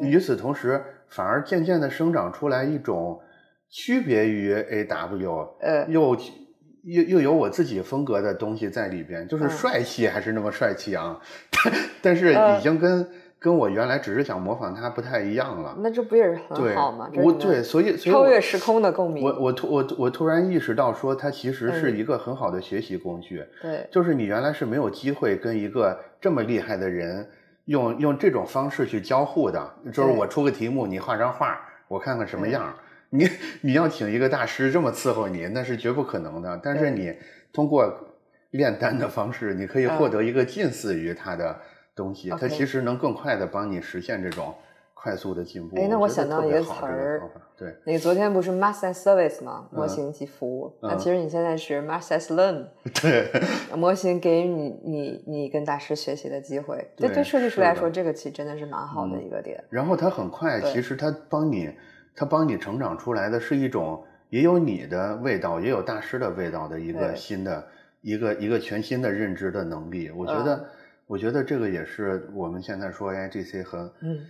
[0.00, 3.20] 与此同时，反而渐渐的生长出来一种
[3.68, 6.16] 区别于 A W，呃，又。
[6.86, 11.18] 又又有我自己风格的东西在里边，就是帅气还是那么帅气啊，
[12.02, 15.74] 但是已经跟跟我原来只是想模仿他不太一样了。
[15.78, 17.10] 那这不也是很好吗？
[17.16, 19.24] 我对，所以超越时空的共鸣。
[19.24, 23.42] 我我突我我突然意识到，说它其实是一个很好的学习工具。
[23.62, 27.26] 对，就是你原来是没有机会跟一个这么厉害的人
[27.66, 31.58] 用用这种方式去交互的，就是我出个题目，你画张画，
[31.88, 32.74] 我看看什么样。
[33.10, 33.28] 你
[33.60, 36.60] 你要请一个大师这么伺候你，那是绝不可能的。
[36.62, 37.16] 但是你
[37.52, 37.88] 通过
[38.50, 41.60] 炼丹的方式，你可以获得一个近似于他的
[41.94, 44.54] 东西，它其实能更快的帮你实现这种
[45.04, 45.76] 快速的进步。
[45.76, 47.20] 哎，那我想到一个词儿，
[47.58, 49.68] 对，你昨天不是 master service 吗？
[49.70, 50.74] 模型及服务。
[50.80, 52.64] 那其实你现在是 master learn，
[53.02, 53.30] 对，
[53.76, 56.90] 模型给予你你你跟大师学习的机会。
[56.96, 59.62] 对对设计师来说，这个其实真的是蛮好的一个点。
[59.68, 61.70] 然后它很快，其实它帮你。
[62.16, 64.00] 它帮你成长出来的是一种
[64.30, 67.66] 也有你的味道，也有大师的味道的一个新的
[68.02, 70.12] 一个一个全新的认知的能力。
[70.12, 70.64] 我觉得，
[71.08, 74.20] 我觉得这个也是我们现在说 A I G C 很嗯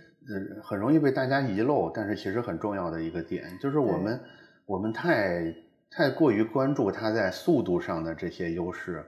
[0.63, 4.19] 很容易被大家遗漏，但是其实很重要的一个点，就是我们
[4.65, 5.53] 我们太
[5.89, 9.05] 太过于关注它在速度上的这些优势。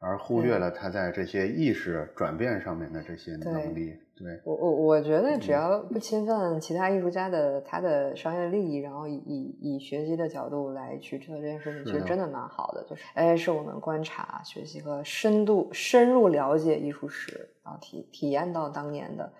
[0.00, 3.92] 而忽略了他在这些意识转变上面的这些能力。
[4.16, 12.86] 对我我我觉得只要不侵犯其他艺术家的他的商业利益，然后以以以学习的角度来去做这件事情，其实真的蛮好的。
[12.88, 19.32] 就是哎，是我们观察、学习和深度深入了解艺术史，然后体体验到当年的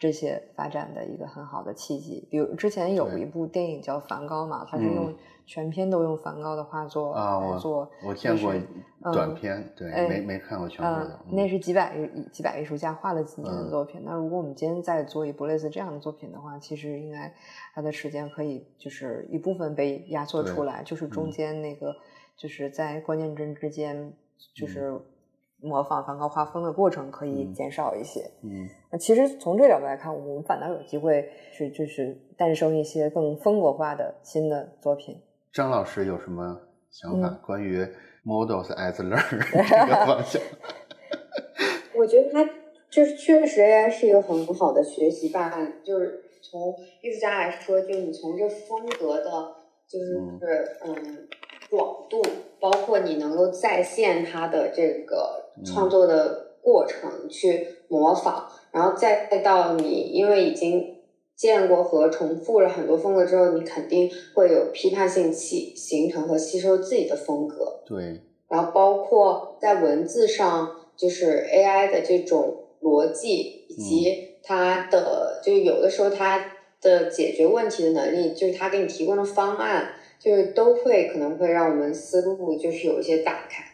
[0.00, 2.26] 这些发展的一个很好的契机。
[2.28, 5.14] 比如之前有一部电影叫《梵高》嘛，它是用。
[5.46, 8.54] 全篇都用梵高的画作来做，我见过
[9.12, 11.18] 短片，对，没没看过全部的。
[11.28, 11.92] 那是几百
[12.30, 14.00] 几百艺术家画了几年的作品。
[14.04, 17.34] 那如果我们今天再做一部类似这样的作品的话，其实应该
[17.74, 21.96] 它的时间可以就是一部分被压缩出来，就是中间那个
[22.36, 24.12] 就是在关键帧之间，
[24.54, 25.00] 就是
[25.62, 28.20] 模仿梵高画风的过程可以嗯减少一些。
[28.42, 35.20] 嗯那其实从这个角度来看，我们反倒有机会去就是诞生一些更风格化的新的作品。
[35.52, 37.78] 张老师有什么想法、嗯关于
[38.24, 40.40] models as learn 这个方向？
[41.96, 42.44] 我觉得它
[42.90, 49.30] 就是确实 AI 是一个很好的学习办案，就是从艺术家来说，就是你从这风格的，
[49.88, 50.40] 就是嗯
[50.86, 51.28] 嗯
[51.70, 52.20] 广度，
[52.58, 60.96] 包括你能够再现它的这个创作的过程去模仿，然后再到你因为已经
[61.36, 67.80] 见过和重复了很多风格之后，你肯定会有批判性形形成和吸收自己的风格。
[67.86, 76.52] 对，然后包括在文字上，就是 AI 的这种逻辑，以及它的、就有的时候它
[76.82, 83.64] 的解决问题的能力，就是它给你提供的方案，就是都会可能会让我们思路就是有一些打开。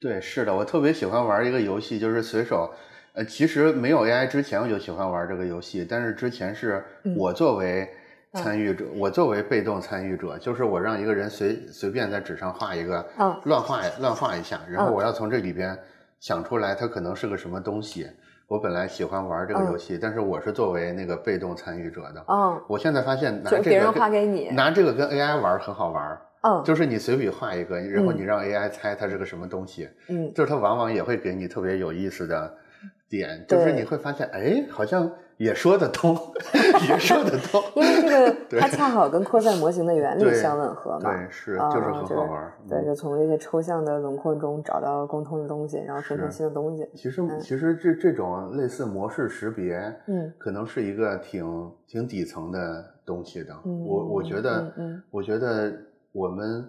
[0.00, 2.70] 对，是的，我特别喜欢玩一个游戏，就是随手。
[3.14, 7.88] 呃，其实没有 AI 之前，我就喜欢玩这个游戏，但是之前是嗯我作为
[8.34, 15.76] 参与者，我作为被动参与者，就是我让一个人随随便在纸上画一个，嗯乱画乱画一下，然后嗯我要从这里边
[16.20, 18.06] 想出来它可能是个什么东西。
[18.48, 19.66] 我本来喜欢玩这个嗯。
[19.66, 22.24] 游戏，但是我是作为那个被动参与者的。
[22.28, 26.62] 嗯，我现在发现拿就别人这个跟画给你拿这个跟 AI 玩很好玩，嗯。
[26.64, 32.54] 就是你随笔画一个，然后嗯你让 AI 猜它是个什么东西，嗯，就是它往往也会给你特别有意思的
[33.10, 36.16] 点，就是你会发现，哎，好像也说得通，
[36.88, 37.62] 也说得通。
[37.76, 41.10] 因为这个它恰好跟扩散模型的原理相吻合嘛。
[41.10, 42.52] 对，是，啊就是很就是好玩儿。
[42.68, 46.88] 对，嗯就从这些抽象的轮廓中找到共通的东西，然后生成新的东西。
[46.94, 49.76] 其实，嗯其实这这种类似模式识别，
[50.08, 53.54] 嗯可能是一个挺挺底层的东西的。
[53.64, 55.72] 嗯我我觉得，嗯嗯我觉得
[56.12, 56.68] 我们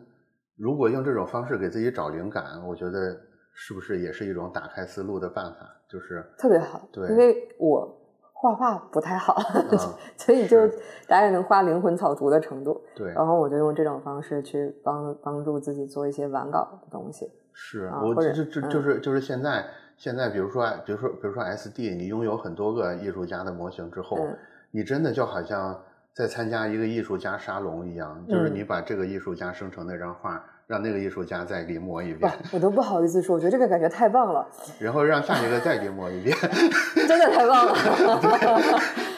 [0.55, 3.17] 如果用这种方式给自己找灵感，我觉得
[3.53, 5.67] 是不是也是一种打开思路的办法？
[5.89, 6.87] 就是，特别好。
[6.91, 7.98] 对因为我
[8.41, 9.35] 画画不太好，
[9.69, 9.77] 嗯
[10.15, 10.71] 所以就是
[11.07, 12.81] 大概能画灵魂草图的程度。
[12.95, 17.29] 对，然后我就用这种方式去帮帮助自己做一些完稿的东西。
[17.51, 19.65] 是啊我这这嗯就是就是现在
[19.97, 24.37] 现在，比如说比如说比如说 SD，你拥有很多个艺术家的模型之后，嗯
[24.71, 25.77] 你真的就好像
[26.13, 34.47] 在参加一个艺术家沙龙一样，就是嗯你把这个艺术家生成那张画，让那个艺术家再临摹一遍，，我都不好意思说，我觉得这个感觉太棒了，
[34.77, 36.37] 然后让下一个再临摹一遍。
[37.07, 37.75] 真的太棒了。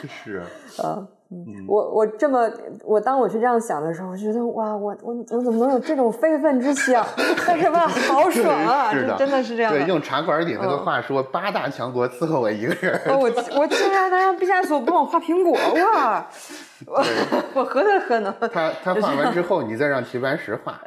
[0.24, 0.42] 是，
[0.82, 2.50] 啊，嗯，我我这么
[2.86, 7.06] 我当我去这样想的时候，我觉得哇，我我我怎么能有这种非分之想？
[7.46, 8.90] 但是吧，好爽啊！
[8.94, 12.98] 是的，真的是这样对，用茶馆里那个嗯话说，八大强国伺候我一个人。
[13.08, 13.30] 哦，我
[13.60, 15.52] 我竟然能让毕加索帮我画苹果
[15.94, 16.26] 哇！
[16.88, 17.04] 我
[17.56, 18.34] 我何德何能？
[18.54, 20.80] 他他画完之后，你再让齐白石画。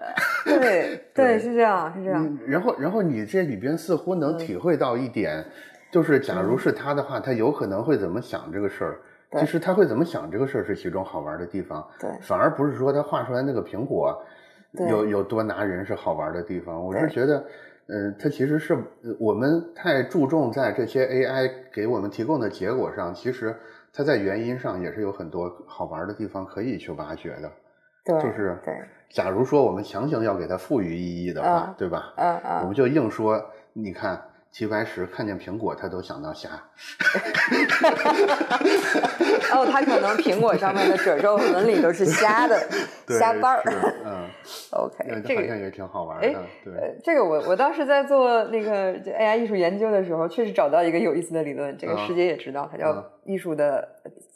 [0.59, 2.24] 对对对，是这样是这样。
[2.24, 5.45] 嗯，然后然后你这里边似乎能体会到一点，
[5.90, 9.01] 就是假如是他的话，他有可能会怎么想这个事儿。
[9.30, 14.22] 对其实他会怎么想这个事儿是其中好玩的地方，对反而不是说他画出来那个苹果
[14.76, 16.84] 对有有多拿人是好玩的地方。
[16.84, 17.45] 我是觉得，
[17.88, 23.57] 嗯，它其实是呃我们太注重在这些 AI 给我们提供的结果上，其实
[23.92, 27.51] 它在原因上也是有很多好玩的地方可以去挖掘的。
[28.05, 28.74] 对，就是对，
[29.14, 32.12] 假如说我们强行要给它赋予意义的话，啊对吧？
[32.16, 33.40] 嗯嗯，我们就硬说，
[33.72, 36.48] 你看齐白石看见苹果，他都想到虾。
[39.52, 42.60] 哦，他可能苹果上面的褶皱纹理都是虾的
[43.06, 43.62] 对虾瓣儿。
[44.04, 44.26] 嗯，
[44.74, 46.42] OK，这个好像也挺好玩哎的。
[46.64, 53.88] 对，呃，这个我我当时在做那个这 AI 艺术研究的时候，确实找到一个有意思的理论，这个啊师姐也知道，它叫啊艺术的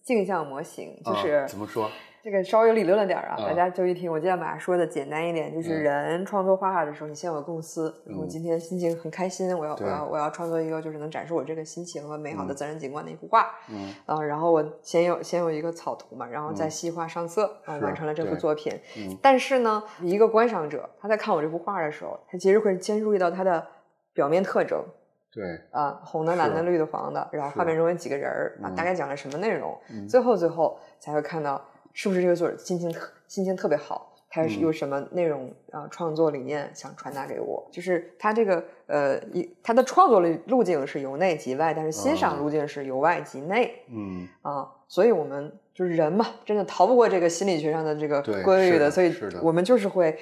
[0.04, 1.90] 镜像模型，就是啊怎么说？
[2.22, 5.82] 这个稍微有理论了点儿啊，啊大家就一听，我尽量把它说的简单一点，就是嗯。
[5.82, 8.28] 人创作画画的时候，你先有个构思，我嗯。
[8.28, 12.56] 今天心情很开心，我要我要我要创作一个就是能展示我这个心情和美好的嗯。
[12.56, 13.94] 自然景观的一幅画，嗯。
[14.06, 16.70] 啊，然后我先有先有一个草图嘛，然后再嗯。
[16.70, 18.72] 细化上色，啊，是完成了这幅作品。
[18.96, 19.16] 嗯。
[19.22, 23.66] 但是呢，一个观赏者他在看我这幅画的时候，他其实会先注意到它的
[24.12, 24.84] 表面特征
[25.30, 30.08] 对，啊，红的、蓝的、绿的、黄的，然后画面中有几个人儿啊，嗯大概讲了什么内容，嗯。
[30.08, 31.62] 最后最后才会看到
[31.92, 34.14] 是不是这个作者心情特心情特别好。
[34.30, 37.66] 他是嗯有什么内容啊、创作理念想传达给我？
[37.72, 43.74] 就是他这个呃，一他的创作路路径是由内及外，但是欣赏哦路径是由外及内。
[43.90, 49.10] 嗯啊，所以我们就是人嘛，真的逃不过这个心理学上的这个规律的所以
[49.40, 50.18] 我们就是会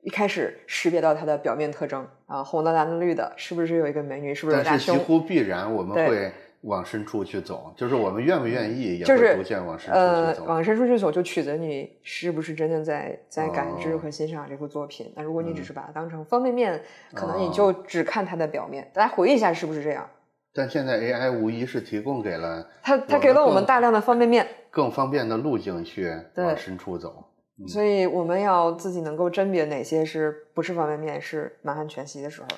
[0.00, 4.96] 一开始识别到它的表面特征啊，红的、蓝的、绿的，是不是有一个美女，是不是有但是几？
[4.96, 6.32] 乎必然我们会
[6.62, 10.44] 往深处去走，就是我们愿不愿意也是会逐渐往深处呃去走。
[10.46, 15.12] 往深处去走，就取决你是不是真的在在感知哦和欣赏这部作品。
[15.16, 16.82] 那如果你只嗯是把它当成方便面，
[17.14, 18.90] 可能你哦就只看它的表面。
[18.92, 20.08] 大家回忆一下，是不是这样？
[20.52, 27.24] 但现在 AI 无疑是提供给了它它给了我们大量的方便面，更方便的路径去往深处走。
[27.58, 32.48] 嗯所以我们要自己能够甄别哪些是不是方便面，是满汉全席的时候，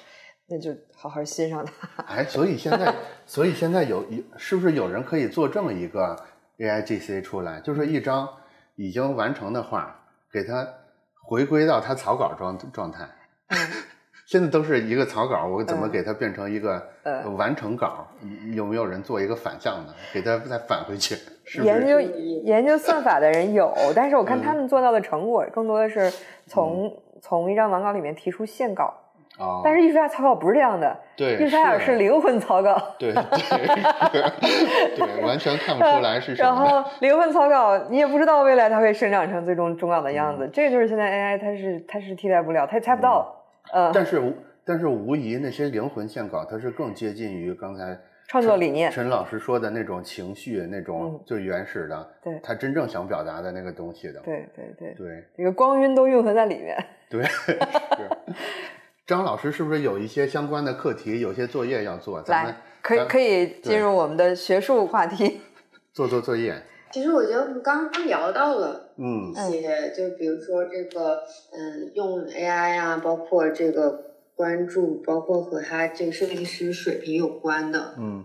[0.53, 2.05] 那就好好欣赏它。
[2.05, 2.94] 哎，所以现在，
[3.24, 6.14] 所以现在有有是不是有人可以做这么一个
[6.59, 8.28] AIGC 出来，就是一张
[8.76, 9.96] 已经完成的画，
[10.30, 10.68] 给它
[11.24, 13.09] 回归到它草稿状状态。
[13.48, 13.59] 嗯
[14.24, 18.07] 现在都是一个草稿，我怎么嗯给它变成一个呃完成稿？
[18.22, 21.14] 嗯有没有人做一个反向的，给它再返回去？
[21.44, 21.64] 是不是？
[21.64, 26.11] 研究研究算法的人有，但是我看嗯他们做到的成果更多的是
[26.46, 28.94] 从、从一张完稿里面提出线稿，
[29.39, 32.76] 哦，但是艺术家草稿不是这样的，对艺术家是是灵魂草稿。
[32.99, 33.22] 对对
[34.95, 36.55] 对，完全看不出来是什么然。
[36.55, 40.51] 后灵魂草稿，你也不知道未来它会生长成最终终稿的样嗯子。
[40.53, 43.35] 这个就是现在 AI 它是它是替代不了，它也猜不到。
[43.72, 54.20] 呃，但是无但是无疑那些灵魂线稿，它是更接近于刚才创作理念陈老师说的那种情绪，那种嗯最原始的，对他真正想表达的那个东西的。
[54.20, 56.76] 对对对，对这个光晕都蕴含在里面。
[57.09, 57.59] 对，是。
[59.07, 62.22] 张老师是不是有一些相关的课题，有些作业要做？
[62.22, 65.40] 咱们来，可以可以进入我们的学术话题。
[65.92, 66.62] 做做作业。
[66.92, 78.24] 其实我觉得我们刚刚聊到了嗯一些，就比如说这个，嗯，用 AI 啊，包括这个关注，包括和他这个设计师水平有关的，嗯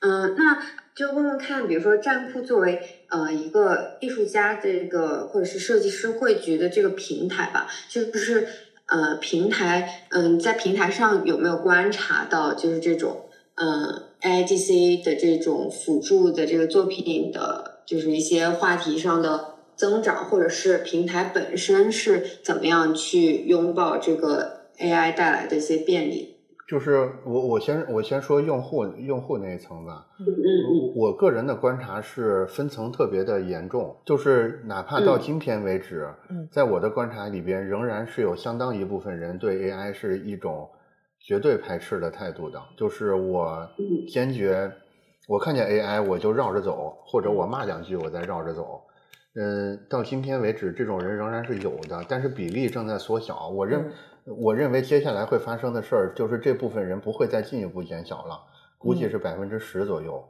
[0.00, 0.58] 嗯，那
[0.96, 8.48] 就问问看，比如说站酷作为呃一个艺术家这个或者是设计师汇聚的这个平台吧，就是
[8.88, 26.37] 呃平台，嗯，在平台上有没有观察到就是这种呃 AIGC 的这种辅助的这个作品的，就是一些话题上的增长，或者是平台本身是怎么样去拥抱这个 AI 带来的一些便利？
[26.68, 30.06] 就是我我先我先说用户用户那一层吧。
[30.20, 40.68] 嗯嗯我个人的观察是分层特别的严重，就是哪怕到嗯今天为止，嗯在我的观察里边，仍然是有相当一部分人对 AI 是一种
[41.20, 42.60] 绝对排斥的态度的。
[42.76, 44.70] 就是我嗯坚决，
[45.26, 48.82] 我看见 AI 我就绕着走，或者我骂两句我再绕着走。
[49.40, 53.48] 嗯，到今天为止，这种人仍然是有的，但是比例正在缩小。
[53.50, 53.90] 我认、
[54.36, 58.38] 我认为接下来会发生的事儿，就是这部分人不会再进一步减小了，
[58.76, 60.22] 估计嗯是百分之十左右。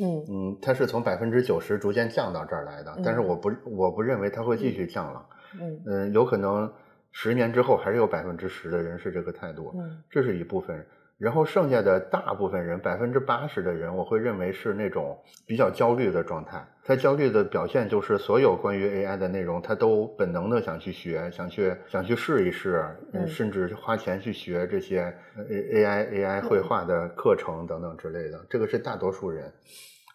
[0.00, 5.26] 嗯嗯，它是从百分之九十逐渐降到这儿来的，但是嗯我不我不认为它会继续降了。
[5.60, 6.70] 嗯嗯，有可能
[7.12, 10.84] 十年之后还是有百分之十的人是这个态度，嗯这是一部分。
[11.18, 16.62] 然后剩下的大部分人，百分之八十的人，我会认为是那种比较焦虑的状态。
[16.84, 25.02] 他焦虑的表现就是所有关于 AI 的内容，他都本能的想去学，想去想去试一试，嗯甚至花钱去学这些
[25.36, 28.44] 呃 AI AI 绘画的课程等等之类的。
[28.50, 29.52] 这个是大多数人。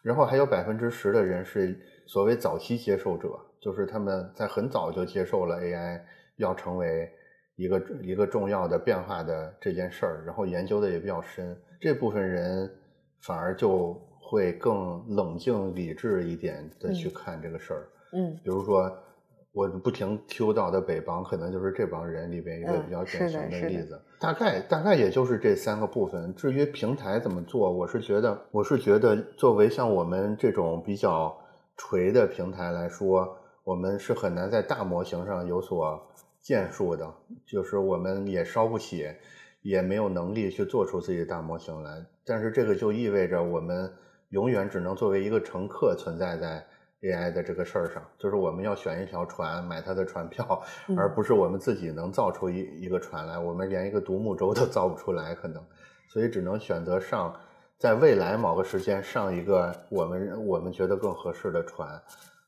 [0.04, 1.78] 然后还有百分之十的人是
[2.08, 3.30] 所谓早期接受者，
[3.60, 6.00] 就是他们在很早就接受了 AI
[6.38, 7.12] 要成为
[7.56, 11.56] 一个一个重要的变化的这件事儿，然后研究的也比较深。
[11.80, 12.72] 这部分人
[13.22, 17.88] 反而就会更冷静理智一点的去嗯看这个事儿。
[18.14, 18.92] 嗯比如说，
[19.54, 24.02] 我不停 Q 到的北邦，可能就是这帮人里边一个嗯比较典型的例子。
[24.20, 26.34] 大概大概也就是这三个部分。
[26.36, 31.36] 至于平台怎么做，我是觉得，我是觉得，作为像我们这种比较
[31.78, 36.00] 垂的平台来说，我们是很难在大模型上有所
[36.42, 37.14] 建树的，
[37.46, 39.08] 就是我们也烧不起，
[39.62, 42.06] 也没有能力去做出自己的大模型来。
[42.26, 43.92] 但是这个就意味着我们
[44.30, 46.66] 永远只能作为一个乘客存在在
[47.02, 55.64] AI 的这个事儿上，就是我们要选一条船，买它的船票，嗯而不是我们自己能造出一一个船来，我们连一个独木舟都造不出来，可能，
[56.10, 57.36] 所以只能选择上，
[57.78, 62.02] 在未来某个时间上一个我们我们觉得更合适的船。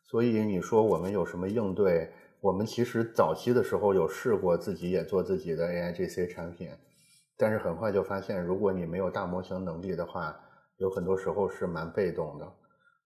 [0.03, 2.11] 所以你说我们有什么应对？
[2.43, 6.69] 我们其实早期的时候有试过自己也做自己的 AIGC 产品，
[7.37, 10.37] 但是很快就发现，如果你没有大模型能力的话，
[10.75, 12.45] 有很多时候是蛮被动的。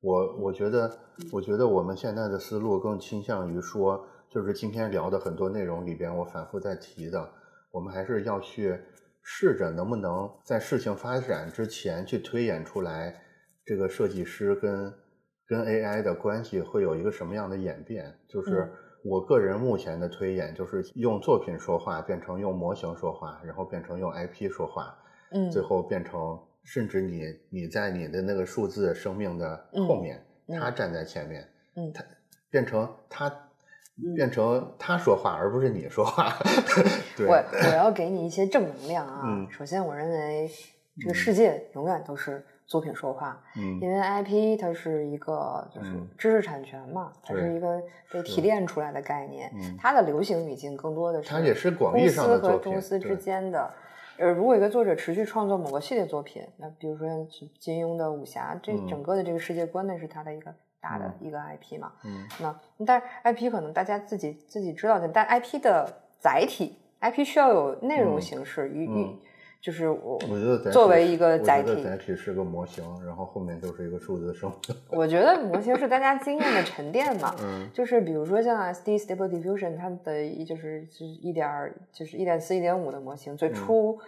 [0.01, 0.91] 我我觉得，
[1.31, 7.29] 我觉得我们现在的思路更倾向于说，就是今天聊的很多内容里边，我反复在提的，
[7.71, 8.75] 我们还是要去
[9.21, 13.21] 试着能不能在事情发展之前去推演出来，
[13.63, 14.91] 这个设计师跟
[15.45, 18.17] 跟 AI 的关系会有一个什么样的演变？
[18.27, 18.67] 就是
[19.07, 24.97] 我个人目前的推演，就是用作品说话变成用模型说话，然后变成用 IP 说话，
[25.31, 30.21] 嗯最后变成甚至你你在你的那个数字生命的后面，
[30.59, 32.03] 他站在前面，嗯，他
[32.49, 33.49] 变成他
[34.15, 36.33] 变成他说话，而不是你说话。
[37.17, 39.21] 对，我我要给你一些正能量啊。
[39.25, 40.49] 嗯首先，我认为
[40.99, 47.81] 这个世界永远都是作品说话，嗯因为 IP 它是一个就是嗯知识产权嘛，它是一个
[48.11, 53.71] 被提炼出来的概念，嗯它的流行语境更多的是它也是广义公司和公司之间的。
[54.19, 57.07] 呃，如果一个作者持续创作某个系列作品，那比如说
[57.59, 61.93] 金庸的武侠，这嗯整个的这个世界观那是他的一个大的一个 IP 嘛。
[62.03, 65.87] 嗯那但是 IP 可能大家自己自己知道的，但 IP 的
[66.19, 69.19] 载体，IP 需要有内容嗯形式，与嗯与
[69.59, 74.77] 就是我我觉得作为一个载体，载体是个模型，然后后面就是一个数字生命。
[74.89, 77.35] 我觉得模型是大家经验的沉淀嘛。
[77.41, 83.99] 嗯就是比如说像 SD Stable Diffusion，它的一就是是一点儿就是一点四、一点五的模型，最初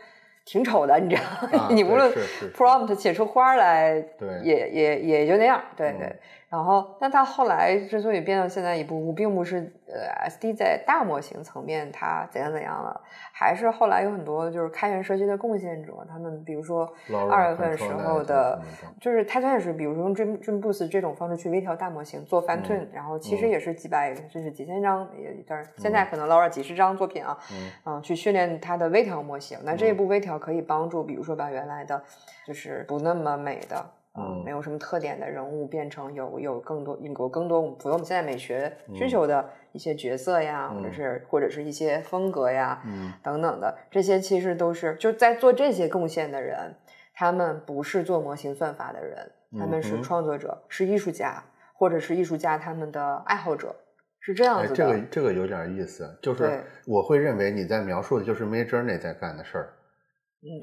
[0.45, 2.11] 挺丑的，你知道 你无论
[2.55, 6.15] prompt 写出花来，对也也也就那样，对嗯对。
[6.49, 12.99] 然后，但它后来之所以变到现在一步步，并不是呃 SD 在大模型层面它怎样怎样了，
[13.31, 16.91] 还是后来有很多就是开源社区的贡献者，他们比如说
[17.29, 18.59] 二月份时候的
[18.99, 29.59] 就是他开始比如说用 Dream Dream Boost 这种方式去微调大模型做 fine tune，、然后其实嗯也是几百甚至几千张，也但是现在可能 Laura 几十张作品啊，嗯嗯，去训练它的微调模型。
[29.63, 32.01] 那这一步微调可以帮助，比如说把原来的
[32.43, 33.85] 就是不那么美的。
[34.19, 34.43] 嗯。
[34.43, 43.13] 没有什么特点的人物变成有有更多有更多符合我们现在美学需求的一些角色呀，或者是或者是一些风格呀，嗯。
[43.23, 46.75] 等等的，这些其实都是就在做这些贡献的人，
[47.13, 51.43] 他们不是做模型算法的人，他们是创作者，是艺术家，
[51.73, 53.75] 或者是艺术家他们的爱好者，
[54.19, 54.75] 是这样哎，子的。
[54.75, 59.78] 这个这个有点意思，就是我会认为你在描述的就是 Midjourney 在干的事儿，嗯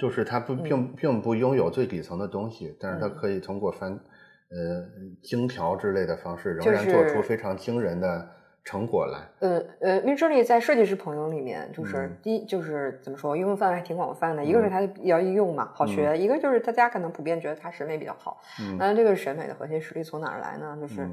[0.01, 4.85] 就是他不并并不拥有最底层的东西，但是它嗯可以通过翻呃
[5.23, 8.29] 精调之类的方式，仍然做出非常惊人的
[8.65, 9.29] 成果来。
[9.41, 14.45] 呃呃 r n e y 在设计师朋友里面，就是嗯第一就是怎么说，应用范围还挺广泛的。
[14.45, 18.41] 一个是嗯它比较易用嘛，好学；一个就是大家可能普遍觉得它审美比较好。
[18.61, 20.77] 嗯那这个审美的核心实力从哪儿来呢？
[20.81, 21.13] 就是、嗯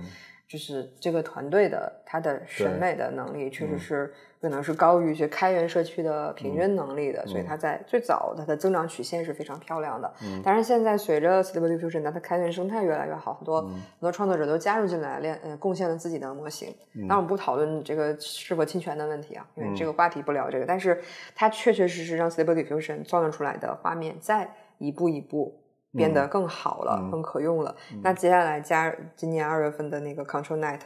[0.54, 10.14] 就是这个团队的他的审美的能力，确实嗯是可能是高于一些开源社区的平均能力的，所以嗯它在最早它的增长曲线是非常漂亮的。
[10.22, 16.70] 嗯但是现在随着 Stable Diffusion 它的开源生态越来越好，很多、嗯很多创作者都加入进来，练呃贡献了自己的模型。
[16.94, 20.68] 嗯当然，我们不讨论这个是否侵权的问题啊，因为嗯这个话题不聊这个。
[20.68, 21.02] 但是
[21.34, 24.48] 它确确实实让 Stable Diffusion 造出来的画面在
[24.78, 25.63] 一步一步
[25.94, 27.12] 变得更好了，嗯。
[27.12, 27.76] 更可用了。
[28.02, 30.80] 那接下来加今年二月份的那个 Control Net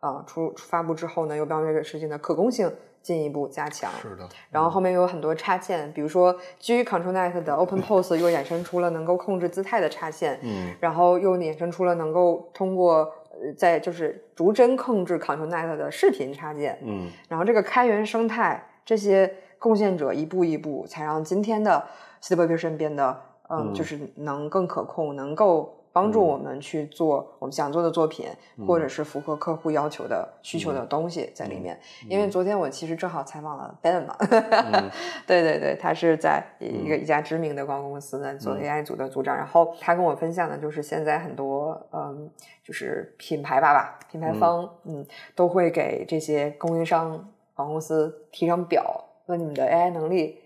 [0.00, 2.70] 啊、出出发布之后呢，又帮这个事情的可控性
[3.00, 3.90] 进一步加强。
[4.02, 10.74] 是的，然后后面有很多插件，比如说基于 Control Net 的 Open Pose 又衍生出了能够控制姿态的插件，嗯。
[10.80, 17.10] 然后又衍生出了能够通过呃在就是逐帧控制 Control Net 的视频插件，嗯。
[17.28, 21.82] 然后这个开源生态这些贡献者一步一步才让今天的
[22.22, 23.18] Stable Diffusion 变得
[23.60, 23.74] 嗯，嗯。
[23.74, 25.80] 就是能更可控，能够。
[25.94, 28.26] 帮助我们去做我们想做的作品，
[28.66, 31.78] 或者是符合客户要求的需求的东西在里面。
[32.08, 34.16] 因为昨天我其实正好采访了 Ben 嘛，
[35.24, 42.28] 对对对，他是在一个一家知名的广告公司呢做 AI 组的组长，然后他跟我分享的就是现在很多嗯，
[42.64, 45.06] 就是品牌爸爸、品牌方嗯
[45.36, 47.10] 都会给这些供应商
[47.54, 50.40] 广告公司提上表，问你们的 AI 能力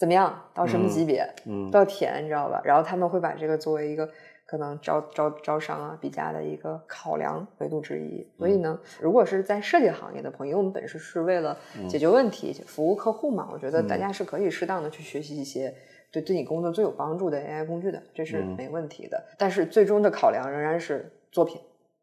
[0.00, 2.62] 怎么样，到什么级别，嗯都要填，你知道吧？
[2.64, 4.08] 然后他们会把这个作为一个
[4.46, 8.26] 可能招招招商啊、比价的一个考量维度之一。
[8.38, 11.54] 所以呢，如果是在设计行业的朋友，因为我们本身是为了
[11.86, 15.74] 解决问题、服务客户嘛，我觉得大家是可以适当的去学习一些。
[16.10, 19.22] 对对你工作最有帮助的 AI 工具的，这是嗯没问题的。
[19.36, 21.60] 但是最终的考量仍然是作品，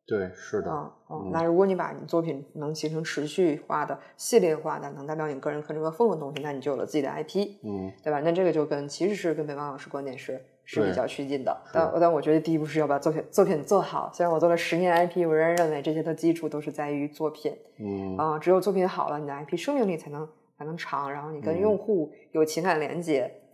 [0.08, 0.72] 对，是的，
[1.10, 1.30] 嗯。
[1.34, 7.50] 那如果你把你作品能形成持续化的、系列化的，能代表你个人特征和风格的东西，那你就有了自己的 IP。
[7.64, 8.22] 嗯对吧？
[8.24, 11.56] 那这个就跟其实是跟北方老师观点是是比较趋近的。
[11.74, 14.10] 但但我觉得第一步是要把作品作品做好。
[14.14, 20.28] 虽然我做了十年 IP，我仍然认为这些的基础都是在于作品嗯啊、只有作品好了，你的 IP 生命力才能
[20.58, 23.47] 才能长，然后你跟嗯用户有情感连接嗯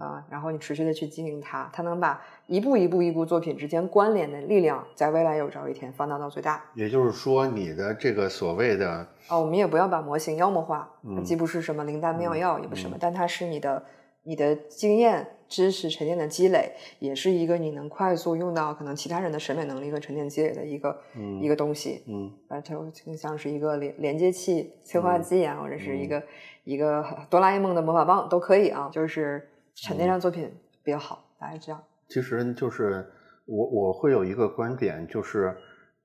[0.00, 6.64] 啊、然后你持续的去经营它，它能把一步一步一部作品之间关联的力量，在未来有朝一天放大到最大。
[6.74, 13.84] 也就是说，你的这个所谓的啊，我们也不要把模型妖魔化，它嗯既不是什么灵丹妙药，也不是什么，但它是你的
[14.24, 22.02] 你的经验、知识沉淀的积累，也是一个你能快速用到可能其他人的审美能力和沉淀积累的一个、嗯一个东西。
[22.06, 26.22] 嗯呃，它更像是一个连连接器、催化剂啊，或者是一个、
[26.64, 29.48] 一个哆啦 A 梦的魔法棒都可以啊，就是
[29.82, 30.52] 沉淀上作品
[30.82, 31.82] 比较好，大概是这样。
[32.08, 33.06] 其实就是
[33.46, 35.56] 我我会有一个观点，就是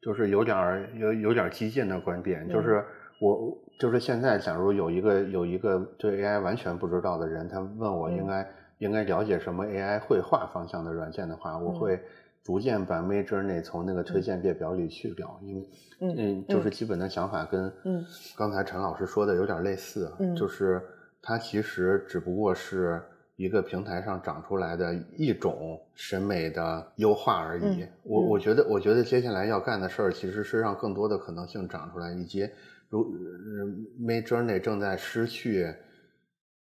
[0.02, 2.86] 就是有点儿有有点儿激进的观点，就是
[3.20, 8.48] 我就是现在，假如有一个有一个对 AI 完全不知道的人，他问我应该、
[8.78, 12.02] 应该了解什么 AI 绘画方向的软件的话，我会
[12.44, 15.70] 逐渐把 Midjourney 从那个推荐列表里去掉，因为
[16.00, 18.06] 嗯嗯，就是基本的想法跟嗯。
[18.38, 20.36] 刚才陈老师说的有点类似，嗯。
[20.36, 20.82] 就是
[21.22, 23.02] 它其实只不过是
[23.36, 27.84] 一个平台上长出来的一种审美的优化而已。
[27.84, 32.50] 嗯我嗯我觉得，我觉得接下来要干的事儿其实是让更多的可能性长出来，以及
[32.90, 33.66] 如呃
[34.00, 35.74] Mid Journey 正在失去。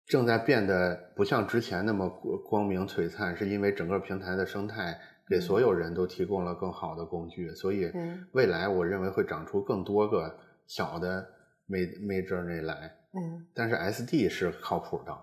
[0.08, 5.00] 正在变得不像之前那么光光明璀璨，是因为整个平台的生态
[5.30, 11.24] 给所有人都提供了更好的工具，所以嗯未来我认为会长出更多个小的
[11.70, 12.92] Mid Mid Journey 来。
[13.14, 15.16] 嗯但是 SD 是靠谱的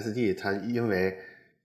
[0.00, 1.16] ，SD 它因为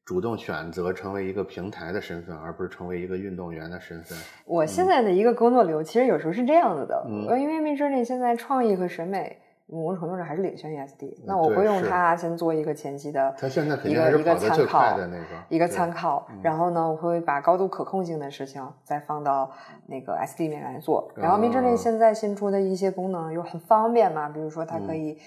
[0.06, 4.18] 主动选择成为一个平台的身份，而不是成为一个运动员的身份。
[4.46, 7.06] 我现在的一个工作流其实有时候是这样子的，
[7.38, 9.38] 因为 Midjourney 现在创意和审美
[9.68, 19.52] 某种程度上还是领先于 SD，那我会用它先做一个前期的它现在肯定一个参考最快的那个一个参考嗯，然后呢，我会把高度可控性的事情再放到
[19.86, 21.12] 那个 SD 里面来做。
[21.16, 25.18] 然后哦 Midjourney 现在新出的一些功能又很方便嘛，比如说它可嗯以。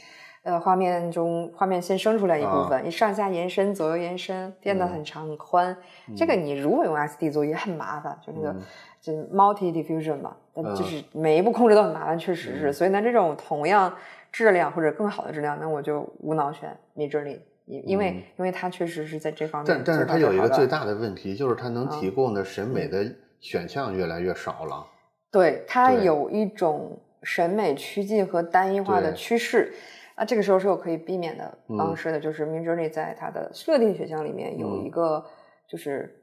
[0.42, 2.68] 呃，画面中画面先生出来一部啊。
[2.68, 4.88] 分，你上下延伸、左右延伸，变得嗯。
[4.88, 5.76] 很长很宽。
[6.16, 8.60] 这个你如果用 SD 做也很麻烦，就那个嗯。
[9.00, 12.70] 就 multi diffusion 嘛，但嗯就是每一步控制都很麻烦，确实是。
[12.70, 12.72] 嗯。
[12.72, 13.94] 所以呢，这种同样
[14.32, 18.22] 质量或者更好的质量，那我就无脑选 Midjourney，因因为、嗯。
[18.38, 23.06] 因为它确实是在这方面但但是它有一个最大的问题，就是它能嗯提供的审美的
[23.38, 24.84] 选项越来越少了。
[25.30, 29.72] 对，它有一种审美趋近和单一化的趋势。
[30.16, 35.24] 那这个时候是有可以避免的方嗯式的，就是 Midjourney 在它的设定选项里面有嗯一个，
[35.68, 36.22] 就是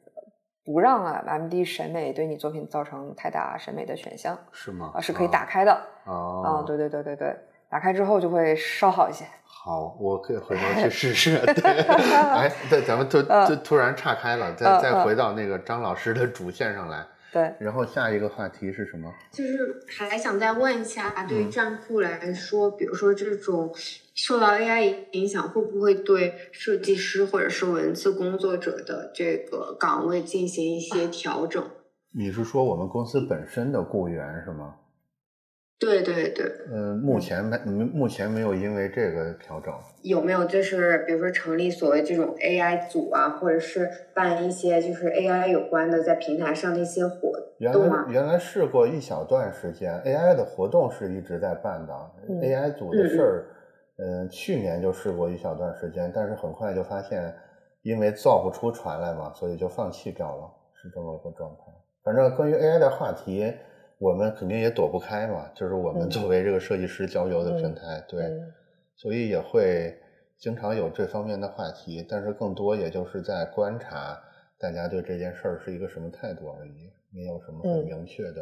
[0.64, 4.92] 不让啊 MD 审美对你作品造成太大审美的选项是吗？
[4.94, 7.36] 啊，是可以打开的哦啊，对对对对对，
[7.70, 9.26] 打开之后就会稍好一些。
[9.44, 11.38] 好，我可以回头去试试。
[11.40, 17.06] 对， 哎，对，咱们突嗯突突然岔开了，再再回到那个张老师的主线上来。
[17.32, 19.14] 对，然后下一个话题是什么？
[19.32, 23.74] 就是还想再问一下，对于嗯站酷来说，比如说这种
[24.16, 31.64] 受到 AI 影响，会不会对设计师或者是文字工作者的这个岗位进行一些调整？
[32.12, 34.76] 你是说我们公司本身的雇员是吗？
[35.80, 39.74] 对对对，嗯，目前没目前没有因为这个调整。
[40.04, 48.04] 有没有就是比如说成立所谓这种 AI 组啊，或者是办一些就是 AI 有关的在平台上的一些活原动啊？
[48.06, 51.94] 来原来试过一小段时间，AI 的活动是一直在办的、
[52.28, 53.46] 嗯 a i 组的事儿，
[53.98, 57.34] 嗯、去年就试过一小段时间，但是很快就发现，
[57.84, 60.44] 因为造不出船来嘛，所以就放弃掉了，
[60.82, 61.64] 是这么个状态。
[62.04, 63.54] 反正关于 AI 的话题，
[64.00, 66.10] 我们肯定也躲不开嘛，就是我们嗯。
[66.10, 68.54] 作为这个设计师交流的平台，对，嗯。
[68.96, 69.96] 所以也会
[70.38, 74.20] 经常有这方面的话题，但是更多也就是在观察
[74.58, 78.42] 大家对这件事儿是一个什么态度而已，没有什么很嗯明确的。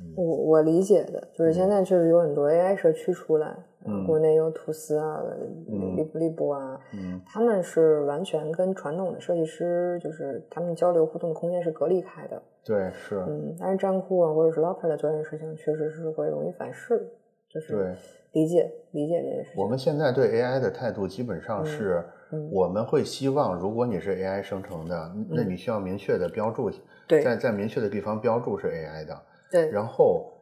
[0.00, 3.54] 嗯我我理解的，就是现在确实有很多 AI 社区出来，
[3.86, 5.22] 嗯国内有吐司啊、
[5.68, 12.42] 嗯利布利布啊，嗯他们是完全跟传统的设计师，就是他们交流互动的空间是隔离开的。
[12.64, 17.08] 对，是，嗯，但是站酷啊，或者是来做这件事情，确实是会容易反噬，
[17.48, 17.94] 就是对。
[18.32, 19.60] 理解理解这件事情。
[19.60, 26.74] 我们现在对 AI 的态度基本上是，嗯我们会希望，如果你是 AI 生成的，那你需要明确的标注，嗯
[27.10, 27.22] 对。
[27.22, 30.32] 在在明确的地方标注是 AI 的，对，然后，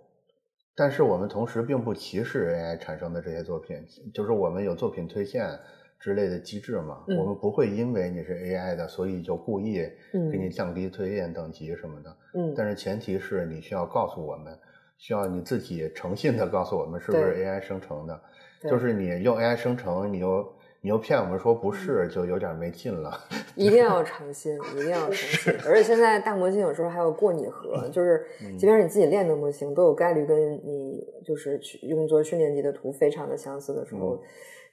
[0.76, 3.76] 但是我们同时并不歧视 AI 产生的这些作品，
[4.12, 5.48] 就是我们有作品推荐
[5.98, 7.16] 之类的机制嘛，嗯。
[7.16, 9.80] 我们不会因为你是 AI 的，所以就故意
[10.12, 10.30] 嗯。
[10.30, 12.16] 给你降低推荐等级什么的。
[12.34, 14.56] 嗯，但是前提是你需要告诉我们，
[14.98, 18.20] 需要你自己诚信的告诉我们是不是 AI 生成的，
[18.68, 20.46] 就是你用 AI 生成，你又
[20.80, 23.18] 你又骗我们说不是，嗯就有点没劲了。
[23.56, 25.52] 一定要诚心，一定要诚心。
[25.66, 34.20] 而且现在大模型有时候还有过拟合，就是嗯即便是你自己练的模型，都有概率跟你就是去用作训练集的图非常的相似的时候，嗯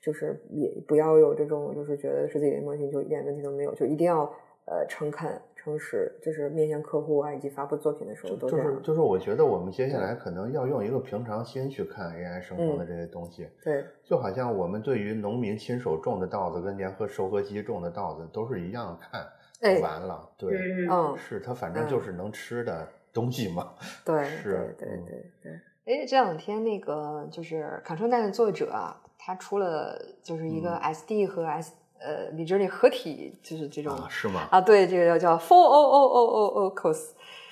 [0.02, 4.32] 就是也不要有这种就是觉得是自己的模型就一点问题都没有，就一定要
[4.65, 8.68] 呃诚恳、诚实，就是面向客户啊以及发布作品的时候都这样。
[8.68, 19.26] 就是就是，我觉得我们接下来可能要用一个平常心去看 AI 生成的嗯这些东西，对，就好像我们对于农民亲手种的稻子跟联合收割机种的稻子都是一样看，
[19.62, 23.74] 哎完了，对，嗯嗯，是它反正就是能吃的东西嘛。
[24.06, 25.62] 对， 是对对嗯对对。
[25.86, 31.74] 哎，这两天那个就是《康生蛋》的作者啊，他出了就是一个嗯 SD 和 S
[32.06, 34.41] 呃 o n e y 合体，就是这种啊，是吗？
[34.52, 37.10] 啊，对，这个叫叫 Four O O O O O Cos，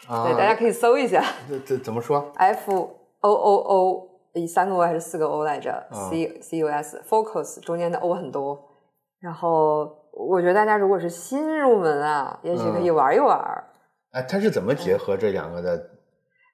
[0.07, 2.31] 啊，对，大家可以搜一下这这怎么说？
[2.37, 8.59] F O O O，以三个 O 还是四个 O 来着啊？C C U S Focus 中间的 O 很多，
[9.19, 13.63] 然后我觉得大家如果是新入门啊，也许可以玩一玩。
[14.11, 15.89] 哎，它是怎么结合这两个的？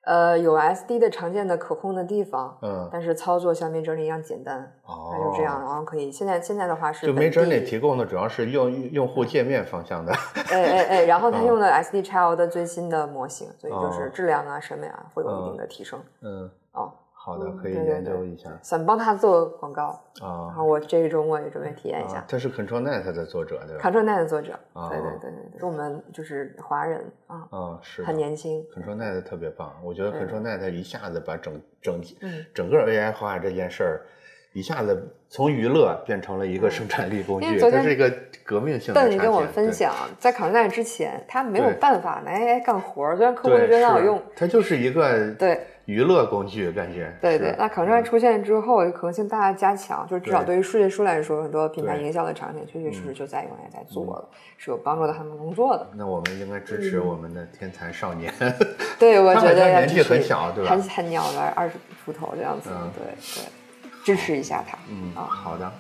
[0.10, 6.12] 呃，有 SD 的常见的可控的地方，嗯，但是操作像 Midjourney 一样简单，哦，那就这样，然后可以。
[6.12, 10.12] 现在现在的话是就 Midjourney 提供的主要是用用户界面方向的。
[10.50, 16.02] 哎哎哎，然后 它嗯用的 SD Child 的最新的模型，所以就是哦质量啊、审美啊会有一定的提升。
[16.22, 19.88] 嗯，哦，好的，嗯可以研究对一下想帮他做广告
[20.22, 20.54] 啊，然啊。
[20.56, 22.26] 后我这个周末也准备体验一啊下。
[22.28, 28.66] 他是 ControlNet 的作者对吧？Control Net 的作者，哦对对对对对，是我们就是华人啊，嗯，是很年轻。
[28.74, 34.02] ControlNet 特别棒，我觉得 ControlNet 一下子把整整嗯，整个 AI 化这件事儿，
[34.54, 38.12] 一下子从娱乐变成了一个生产力工具，它是一个
[38.44, 45.60] 革命性的邓，你跟我分享，在 Control Net 之前，他没有办法拿 AI 干活儿，虽然客户对，觉得很好用，它就是一个对
[45.90, 47.56] 娱乐工具，感觉对对。
[47.58, 55.88] 那 Control 出现之后，可能性大大加强，就是至少对对于数据书来说，很多品牌营销的场景确确实实嗯就在用 AI 在做了，是有帮助到他们工作的。
[55.96, 58.32] 那我们应该支持我们的天才少年。
[59.00, 61.74] 对，我觉得年纪很小对吧很很鸟的，二十
[62.06, 63.50] 出头这样子，嗯对对，
[64.06, 64.78] 支持一下他。
[64.92, 65.72] 嗯，啊好的，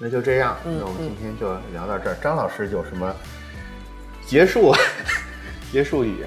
[0.00, 2.16] 那就这样，嗯那我们今天就聊到这儿。
[2.22, 3.14] 张老师有什么
[4.24, 4.72] 结束
[5.70, 6.24] 结束语？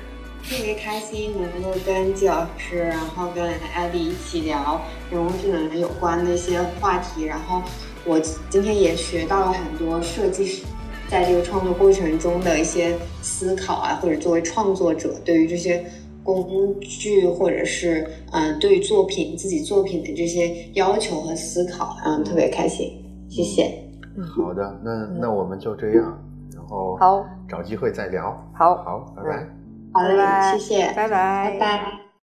[0.50, 4.82] 特别开心能够跟季老师，然后跟艾丽一起聊
[5.12, 7.24] 人工智能有关的一些话题。
[7.24, 7.62] 然后
[8.04, 8.20] 我
[8.50, 10.66] 今天也学到了很多设计师
[11.08, 15.86] 在这个创作过程中的一些思考啊，或者作为创作者对于这些
[16.24, 23.00] 工具或者是嗯、对于作品自己作品的这些要求和思考，嗯，特别开心，
[23.30, 23.72] 谢谢。
[24.18, 26.20] 嗯好的，那那我们就这样，
[26.56, 28.36] 然后好，找机会再聊。
[28.52, 29.59] 好好，拜拜。
[30.00, 32.09] 好嘞拜拜，谢谢，拜拜，拜拜。